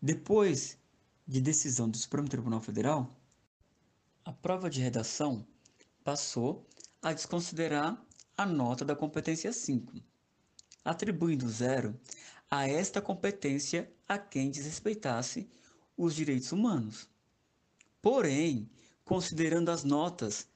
[0.00, 0.78] Depois
[1.26, 3.16] de decisão do Supremo Tribunal Federal,
[4.24, 5.46] a prova de redação
[6.04, 6.66] passou
[7.02, 8.00] a desconsiderar
[8.36, 9.94] a nota da competência 5,
[10.84, 11.98] atribuindo zero
[12.50, 15.50] a esta competência a quem desrespeitasse
[15.96, 17.08] os direitos humanos.
[18.00, 18.70] Porém,
[19.04, 20.48] considerando as notas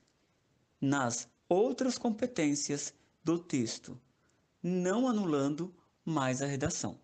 [0.80, 4.00] nas outras competências do texto,
[4.62, 6.98] não anulando mais a redação.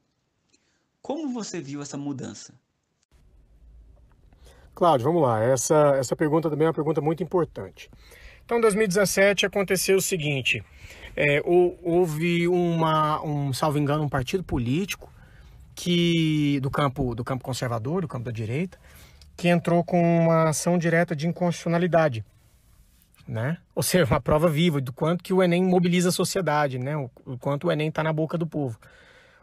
[1.02, 2.54] Como você viu essa mudança?
[4.74, 5.42] Cláudio, vamos lá.
[5.42, 7.90] Essa, essa pergunta também é uma pergunta muito importante.
[8.44, 10.62] Então, em 2017 aconteceu o seguinte:
[11.16, 15.10] é, houve uma, um, salvo engano, um partido político
[15.74, 18.78] que do campo do campo conservador, do campo da direita,
[19.36, 22.24] que entrou com uma ação direta de inconstitucionalidade
[23.26, 23.58] né?
[23.74, 26.96] Ou seja, uma prova viva do quanto que o Enem mobiliza a sociedade, né?
[26.96, 28.78] O, quanto o Enem está na boca do povo.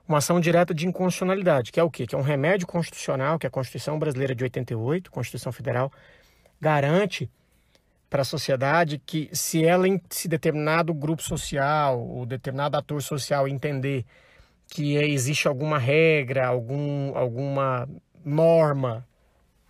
[0.07, 2.05] Uma ação direta de inconstitucionalidade, que é o quê?
[2.05, 5.91] Que é um remédio constitucional, que é a Constituição Brasileira de 88, Constituição Federal,
[6.59, 7.29] garante
[8.09, 14.05] para a sociedade que se ela, se determinado grupo social ou determinado ator social entender
[14.67, 17.87] que existe alguma regra, algum, alguma
[18.23, 19.07] norma,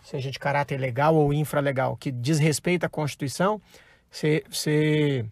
[0.04, 3.62] seja de caráter legal ou infralegal, que desrespeita a Constituição,
[4.14, 5.26] você, você,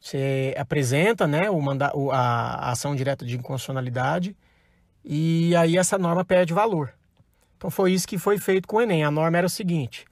[0.00, 4.34] você apresenta né, o manda, a, a ação direta de inconstitucionalidade
[5.04, 6.94] e aí essa norma perde valor.
[7.58, 9.04] Então foi isso que foi feito com o Enem.
[9.04, 10.06] A norma era o seguinte: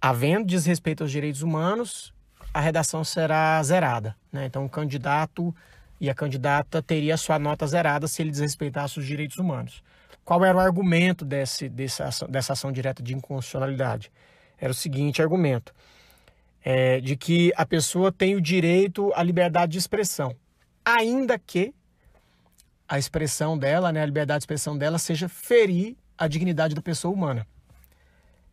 [0.00, 2.14] havendo desrespeito aos direitos humanos,
[2.54, 4.16] a redação será zerada.
[4.30, 4.46] Né?
[4.46, 5.52] Então o candidato
[6.00, 9.82] e a candidata teria a sua nota zerada se ele desrespeitasse os direitos humanos.
[10.24, 14.12] Qual era o argumento desse, dessa, dessa ação direta de inconstitucionalidade?
[14.56, 15.74] Era o seguinte argumento:
[16.68, 20.34] é, de que a pessoa tem o direito à liberdade de expressão.
[20.84, 21.72] ainda que
[22.88, 27.12] a expressão dela, né, a liberdade de expressão dela, seja ferir a dignidade da pessoa
[27.12, 27.46] humana.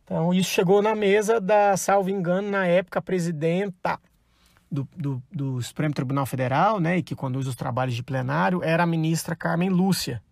[0.04, 3.98] Então, isso chegou na mesa da, salvo engano, na época, presidenta
[4.70, 8.82] do, do, do, Supremo Tribunal Federal, né, e que conduz os trabalhos de plenário, era
[8.82, 10.22] a ministra Carmen Lúcia.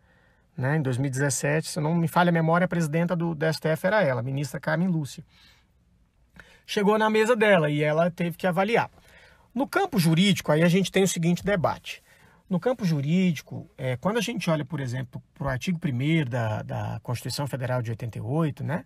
[0.56, 4.02] Né, em 2017, se não me falha a memória, a presidenta do, do STF era
[4.02, 5.24] ela, a ministra Carmen Lúcia.
[6.66, 8.90] Chegou na mesa dela e ela teve que avaliar.
[9.54, 12.02] No campo jurídico, aí a gente tem o seguinte debate.
[12.48, 16.62] No campo jurídico, é, quando a gente olha, por exemplo, para o artigo 1 da,
[16.62, 18.84] da Constituição Federal de 88, né,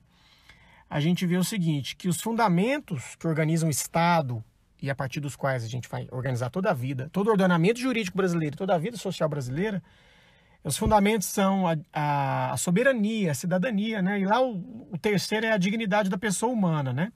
[0.88, 4.42] a gente vê o seguinte, que os fundamentos que organizam o Estado
[4.80, 7.80] e a partir dos quais a gente vai organizar toda a vida, todo o ordenamento
[7.80, 9.82] jurídico brasileiro, toda a vida social brasileira,
[10.62, 14.20] os fundamentos são a, a, soberania, a cidadania, né?
[14.20, 17.12] E lá o, o, terceiro é a dignidade da pessoa humana, né?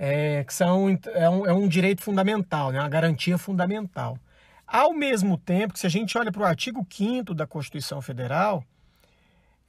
[0.00, 2.78] É, que são, é, um, é um direito fundamental, né?
[2.78, 4.16] uma garantia fundamental.
[4.64, 8.62] Ao mesmo tempo que se a gente olha para o artigo 5 da Constituição Federal,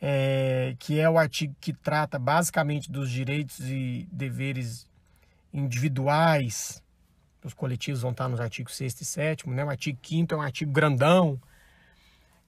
[0.02, 4.88] é, que é o artigo que trata basicamente dos direitos e deveres
[5.54, 6.84] individuais,
[7.44, 9.64] os coletivos vão estar nos artigos 6 e 7, né?
[9.64, 11.40] o artigo 5 é um artigo grandão.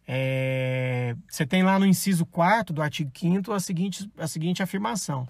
[0.07, 5.27] É, você tem lá no inciso 4 do artigo 5 a seguinte, a seguinte afirmação: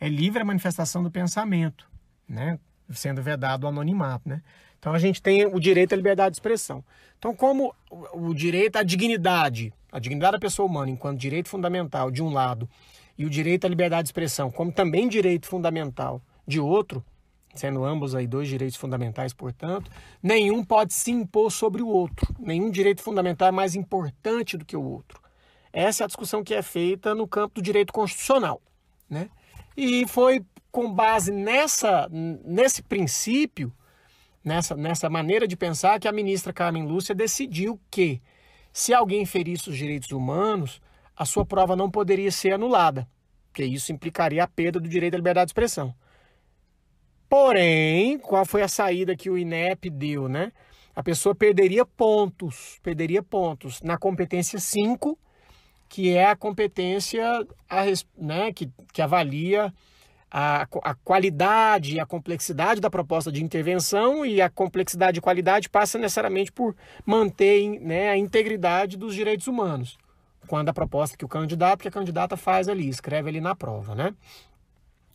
[0.00, 1.90] é livre a manifestação do pensamento,
[2.32, 2.58] né?
[2.90, 4.28] sendo vedado o anonimato.
[4.28, 4.42] Né?
[4.78, 6.84] Então a gente tem o direito à liberdade de expressão.
[7.18, 7.74] Então, como
[8.12, 12.68] o direito à dignidade, a dignidade da pessoa humana enquanto direito fundamental de um lado,
[13.16, 17.04] e o direito à liberdade de expressão como também direito fundamental de outro,
[17.54, 19.90] sendo ambos aí dois direitos fundamentais, portanto,
[20.22, 22.34] nenhum pode se impor sobre o outro.
[22.38, 25.20] Nenhum direito fundamental é mais importante do que o outro.
[25.72, 28.60] Essa é a discussão que é feita no campo do direito constitucional,
[29.08, 29.28] né?
[29.76, 33.72] E foi com base nessa nesse princípio,
[34.42, 38.20] nessa nessa maneira de pensar que a ministra Carmen Lúcia decidiu que
[38.72, 40.80] se alguém ferisse os direitos humanos,
[41.14, 43.06] a sua prova não poderia ser anulada,
[43.50, 45.94] porque isso implicaria a perda do direito à liberdade de expressão.
[47.28, 50.52] Porém, qual foi a saída que o INEP deu, né?
[50.94, 55.18] A pessoa perderia pontos, perderia pontos na competência 5,
[55.88, 57.24] que é a competência
[57.68, 57.84] a,
[58.16, 59.72] né, que, que avalia
[60.34, 65.68] a, a qualidade e a complexidade da proposta de intervenção e a complexidade e qualidade
[65.68, 66.74] passa necessariamente por
[67.04, 69.98] manter né, a integridade dos direitos humanos.
[70.48, 73.94] Quando a proposta que o candidato, que a candidata faz ali, escreve ali na prova,
[73.94, 74.14] né?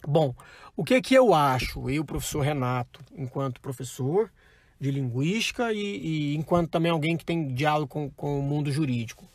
[0.08, 0.36] Bom,
[0.76, 4.32] o que que eu acho, eu, professor Renato, enquanto professor
[4.80, 9.28] de linguística e, e enquanto também alguém que tem diálogo com, com o mundo jurídico?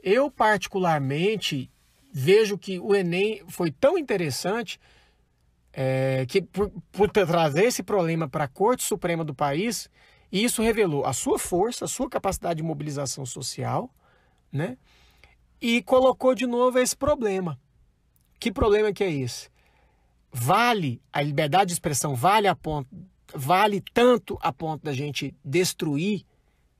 [0.00, 1.68] Eu, particularmente,
[2.18, 4.80] vejo que o Enem foi tão interessante
[5.72, 9.90] é, que, por, por trazer esse problema para a Corte Suprema do país,
[10.32, 13.90] isso revelou a sua força, a sua capacidade de mobilização social,
[14.50, 14.78] né?
[15.60, 17.58] E colocou de novo esse problema.
[18.38, 19.50] Que problema que é esse?
[20.36, 22.88] vale a liberdade de expressão vale a ponto
[23.34, 26.26] vale tanto a ponto da gente destruir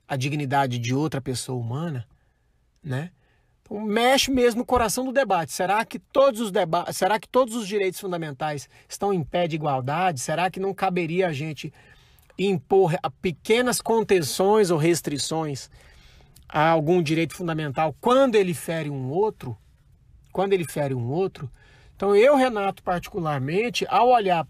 [0.07, 2.07] a dignidade de outra pessoa humana,
[2.81, 3.11] né?
[3.67, 5.51] Então, mexe mesmo o coração do debate.
[5.51, 9.55] Será que todos os debates, será que todos os direitos fundamentais estão em pé de
[9.55, 10.21] igualdade?
[10.21, 11.71] Será que não caberia a gente
[12.39, 15.69] impor pequenas contenções ou restrições
[16.47, 19.57] a algum direito fundamental quando ele fere um outro?
[20.31, 21.51] Quando ele fere um outro?
[21.95, 24.47] Então eu, Renato, particularmente, ao olhar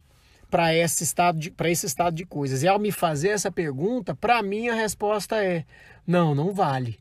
[0.50, 4.16] para esse estado de para esse estado de coisas e ao me fazer essa pergunta,
[4.16, 5.66] para mim a resposta é
[6.06, 7.00] não, não vale.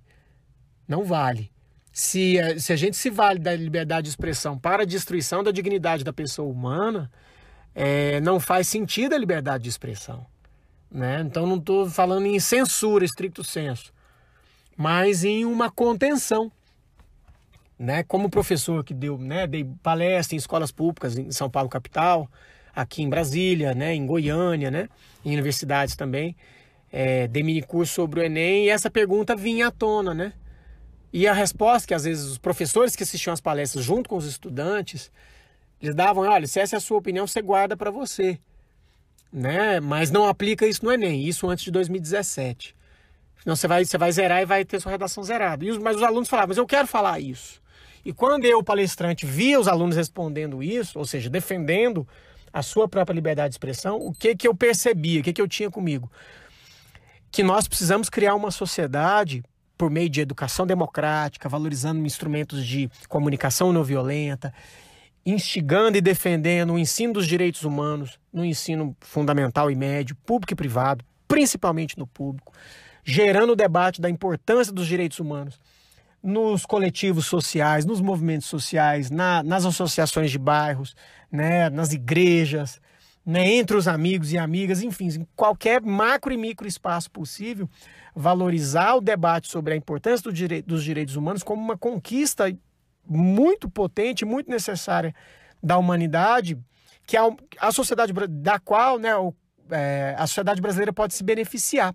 [0.89, 1.51] Não vale.
[1.99, 5.51] Se, eh, se a gente se vale da liberdade de expressão para a destruição da
[5.51, 7.11] dignidade da pessoa humana,
[7.75, 10.27] é, não faz sentido a liberdade de expressão.
[10.91, 11.23] Né?
[11.23, 13.95] Então não estou falando em censura, estricto senso,
[14.77, 16.53] mas em uma contenção
[17.79, 18.03] né?
[18.03, 22.31] Como professor que deu, né, dei palestra em escolas públicas em São Paulo capital,
[22.75, 24.89] aqui em Brasília, né, em Goiânia, né,
[25.25, 26.37] em universidades também,
[26.93, 30.33] é, dei mini curso sobre o Enem e essa pergunta vinha à tona, né?
[31.13, 34.27] E a resposta que às vezes os professores que assistiam às palestras junto com os
[34.27, 35.11] estudantes,
[35.81, 38.39] eles davam, olha, se essa é a sua opinião, você guarda para você,
[39.33, 39.81] né?
[39.81, 42.75] Mas não aplica isso no Enem, isso antes de 2017.
[43.43, 45.65] Senão você vai, você vai zerar e vai ter sua redação zerada.
[45.65, 47.63] E os, mas os alunos falavam, mas eu quero falar isso.
[48.05, 52.07] E quando eu, palestrante, via os alunos respondendo isso, ou seja, defendendo
[52.53, 55.49] a sua própria liberdade de expressão, o que, que eu percebia, o que, que eu
[55.49, 56.11] tinha comigo?
[57.31, 59.45] Que nós precisamos criar uma sociedade
[59.77, 64.53] por meio de educação democrática, valorizando instrumentos de comunicação não violenta,
[65.25, 70.57] instigando e defendendo o ensino dos direitos humanos no ensino fundamental e médio, público e
[70.57, 72.53] privado, principalmente no público,
[73.05, 75.59] gerando o debate da importância dos direitos humanos
[76.23, 80.97] nos coletivos sociais, nos movimentos sociais, na, nas associações de bairros,
[81.31, 82.81] né, nas igrejas,
[83.27, 87.69] né, entre os amigos e amigas, enfim, em qualquer macro e micro espaço possível,
[88.15, 92.57] valorizar o debate sobre a importância do dos direitos humanos como uma conquista
[93.05, 95.13] muito potente, muito necessária
[95.61, 96.57] da humanidade,
[97.05, 97.25] que a,
[97.59, 99.35] a sociedade da qual né, o,
[99.71, 101.95] é, a sociedade brasileira pode se beneficiar,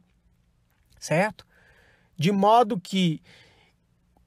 [0.99, 1.47] certo?
[2.17, 3.21] De modo que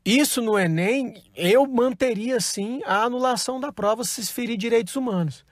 [0.05, 5.45] isso no Enem, eu manteria sim a anulação da prova se se ferir direitos humanos.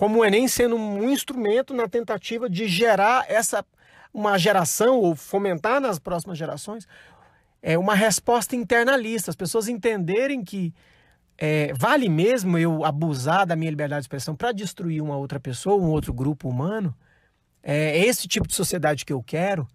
[0.00, 3.62] Como o Enem sendo um instrumento na tentativa de gerar essa
[4.14, 6.88] uma geração ou fomentar nas próximas gerações
[7.60, 10.72] é uma resposta internalista, as pessoas entenderem que
[11.36, 15.76] é, vale mesmo eu abusar da minha liberdade de expressão para destruir uma outra pessoa,
[15.76, 16.96] um outro grupo humano?
[17.62, 19.68] É esse tipo de sociedade que eu quero,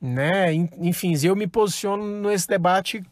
[0.00, 0.50] né?
[0.78, 3.04] Enfim, eu me posiciono nesse debate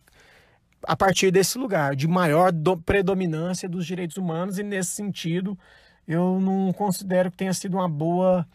[0.83, 5.59] a partir desse lugar, de maior do, predominância dos direitos humanos, e nesse sentido
[6.07, 8.47] eu não considero que tenha sido uma boa,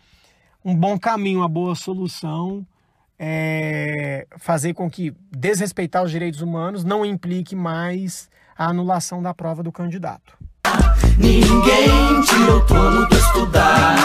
[0.63, 2.65] um bom caminho, uma boa solução
[3.23, 8.27] é, fazer com que desrespeitar os direitos humanos não implique mais
[8.57, 10.35] a anulação da prova do candidato.
[11.19, 13.95] Ninguém tira o trono do estudar,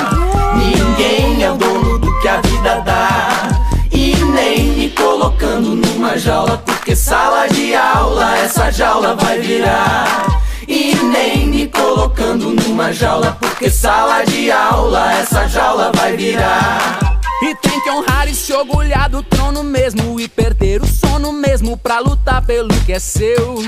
[0.55, 3.49] ninguém é o dono do que a vida dá.
[3.91, 10.36] E nem me colocando numa jaula, porque sala de aula essa jaula vai virar.
[10.69, 16.99] E nem me colocando numa jaula, porque sala de aula essa jaula vai virar.
[17.43, 21.77] E tem que honrar e se orgulhar do trono mesmo E perder o sono mesmo
[21.77, 23.59] pra lutar pelo que é seu.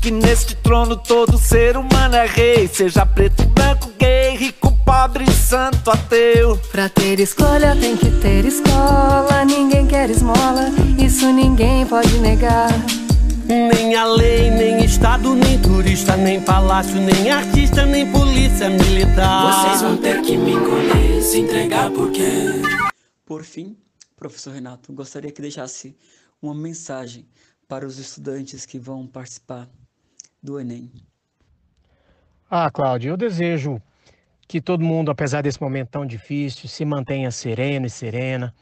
[0.00, 5.90] Que neste trono todo ser humano é rei Seja preto, branco, gay, rico, pobre, santo,
[5.90, 6.56] ateu.
[6.70, 12.68] Pra ter escolha tem que ter escola Ninguém quer esmola, isso ninguém pode negar
[13.46, 19.52] nem a lei, nem Estado, nem turista, nem palácio, nem artista, nem polícia militar.
[19.52, 22.26] Vocês vão ter que me encolher, se entregar porque.
[23.24, 23.76] Por fim,
[24.16, 25.96] professor Renato, gostaria que deixasse
[26.40, 27.26] uma mensagem
[27.68, 29.68] para os estudantes que vão participar
[30.42, 30.90] do Enem.
[32.48, 33.82] Ah, Cláudio, eu desejo
[34.46, 38.54] que todo mundo, apesar desse momento tão difícil, se mantenha sereno e serena,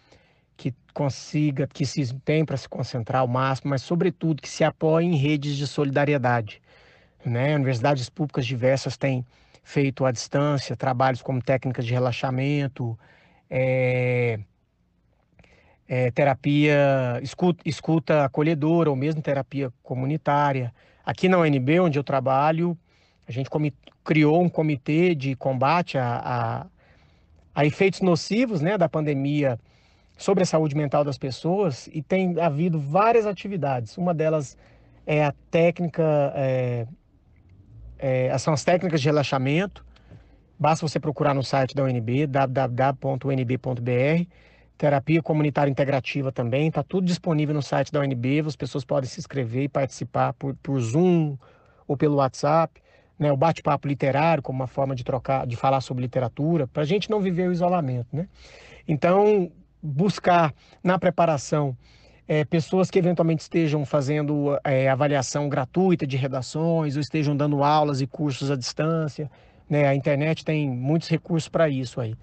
[0.57, 5.05] que consiga, que se empenhe para se concentrar ao máximo, mas sobretudo que se apoie
[5.05, 6.63] em redes de solidariedade.
[7.25, 7.55] Né?
[7.55, 9.25] Universidades públicas diversas têm
[9.63, 12.99] feito à distância trabalhos como técnicas de relaxamento,
[13.49, 14.39] é,
[15.89, 20.73] é, terapia, escuta, escuta acolhedora ou mesmo terapia comunitária.
[21.05, 22.77] Aqui na UNB, onde eu trabalho,
[23.27, 23.49] a gente
[24.05, 26.67] criou um comitê de combate a, a,
[27.55, 29.59] a, efeitos nocivos né, da pandemia
[30.17, 33.99] sobre a saúde mental das pessoas e tem havido várias atividades.
[33.99, 34.57] Uma delas
[35.07, 36.87] é a técnica, é,
[37.99, 39.85] é, são as técnicas de relaxamento.
[40.59, 43.85] Basta você procurar no site da UNB, www.unb.br
[44.77, 49.21] terapia comunitária integrativa também, está tudo disponível no site da UNB, as pessoas podem se
[49.21, 51.37] inscrever e participar por, por Zoom
[51.87, 52.83] ou pelo WhatsApp,
[53.19, 56.87] né, o bate-papo literário como uma forma de trocar, de falar sobre literatura, para a
[56.87, 58.29] gente não viver o isolamento, né?
[58.87, 59.51] Então,
[59.85, 61.77] buscar na preparação
[62.27, 68.01] é, pessoas que eventualmente estejam fazendo é, avaliação gratuita de redações ou estejam dando aulas
[68.01, 69.31] e cursos à distância,
[69.69, 69.87] né?
[69.87, 72.17] A internet tem muitos recursos para isso aí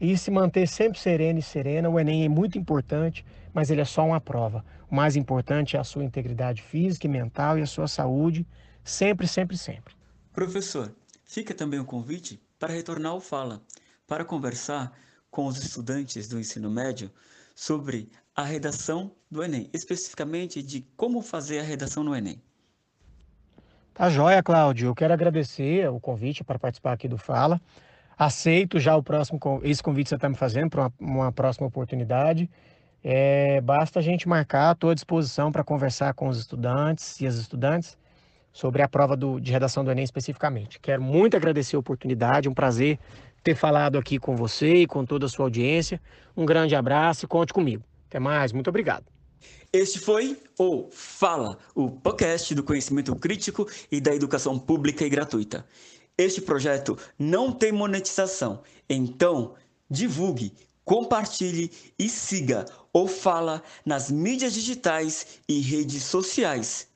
[0.00, 1.88] e se manter sempre sereno e serena.
[1.88, 4.64] O Enem é muito importante, mas ele é só uma prova.
[4.90, 8.46] O mais importante é a sua integridade física e mental e a sua saúde,
[8.84, 9.94] sempre, sempre, sempre.
[10.32, 10.94] Professor,
[11.24, 13.62] fica também o convite para retornar ao Fala,
[14.06, 14.92] para conversar
[15.36, 17.10] com os estudantes do ensino médio
[17.54, 22.40] sobre a redação do Enem, especificamente de como fazer a redação no Enem.
[23.92, 24.88] Tá joia, Cláudio.
[24.88, 27.60] Eu quero agradecer o convite para participar aqui do Fala.
[28.16, 31.66] Aceito já o próximo, esse convite que você está me fazendo para uma, uma, próxima
[31.66, 32.48] oportunidade.
[33.04, 37.34] É, basta a gente marcar, estou à disposição para conversar com os estudantes e as
[37.34, 37.98] estudantes
[38.54, 40.80] sobre a prova do, de redação do Enem especificamente.
[40.80, 42.98] Quero muito agradecer a oportunidade, um prazer
[43.46, 46.02] ter falado aqui com você e com toda a sua audiência.
[46.36, 47.84] Um grande abraço e conte comigo.
[48.08, 49.06] Até mais, muito obrigado.
[49.72, 55.64] Este foi o Fala, o podcast do conhecimento crítico e da educação pública e gratuita.
[56.18, 59.54] Este projeto não tem monetização, então
[59.88, 60.52] divulgue,
[60.84, 66.88] compartilhe e siga ou fala nas mídias digitais e redes sociais.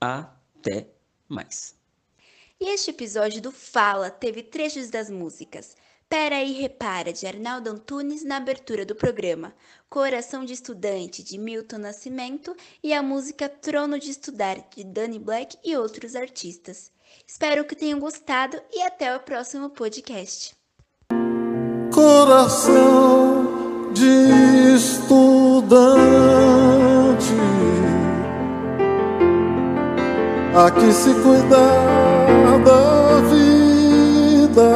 [0.00, 0.86] Até
[1.28, 1.79] mais.
[2.62, 5.74] E este episódio do Fala teve trechos das músicas
[6.10, 9.54] Pera aí Repara, de Arnaldo Antunes, na abertura do programa,
[9.88, 15.56] Coração de Estudante, de Milton Nascimento, e a música Trono de Estudar, de Danny Black
[15.64, 16.90] e outros artistas.
[17.26, 20.54] Espero que tenham gostado e até o próximo podcast.
[21.94, 25.24] Coração de estudante,
[30.54, 31.99] aqui se cuidar
[32.58, 34.72] da vida,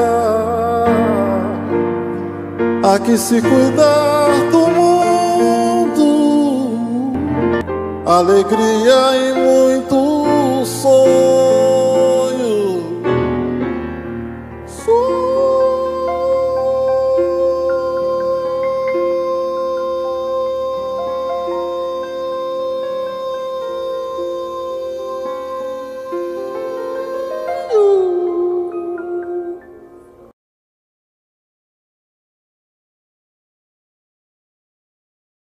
[2.95, 6.03] aqui se cuidar do mundo,
[8.07, 11.24] alegria e muito sol.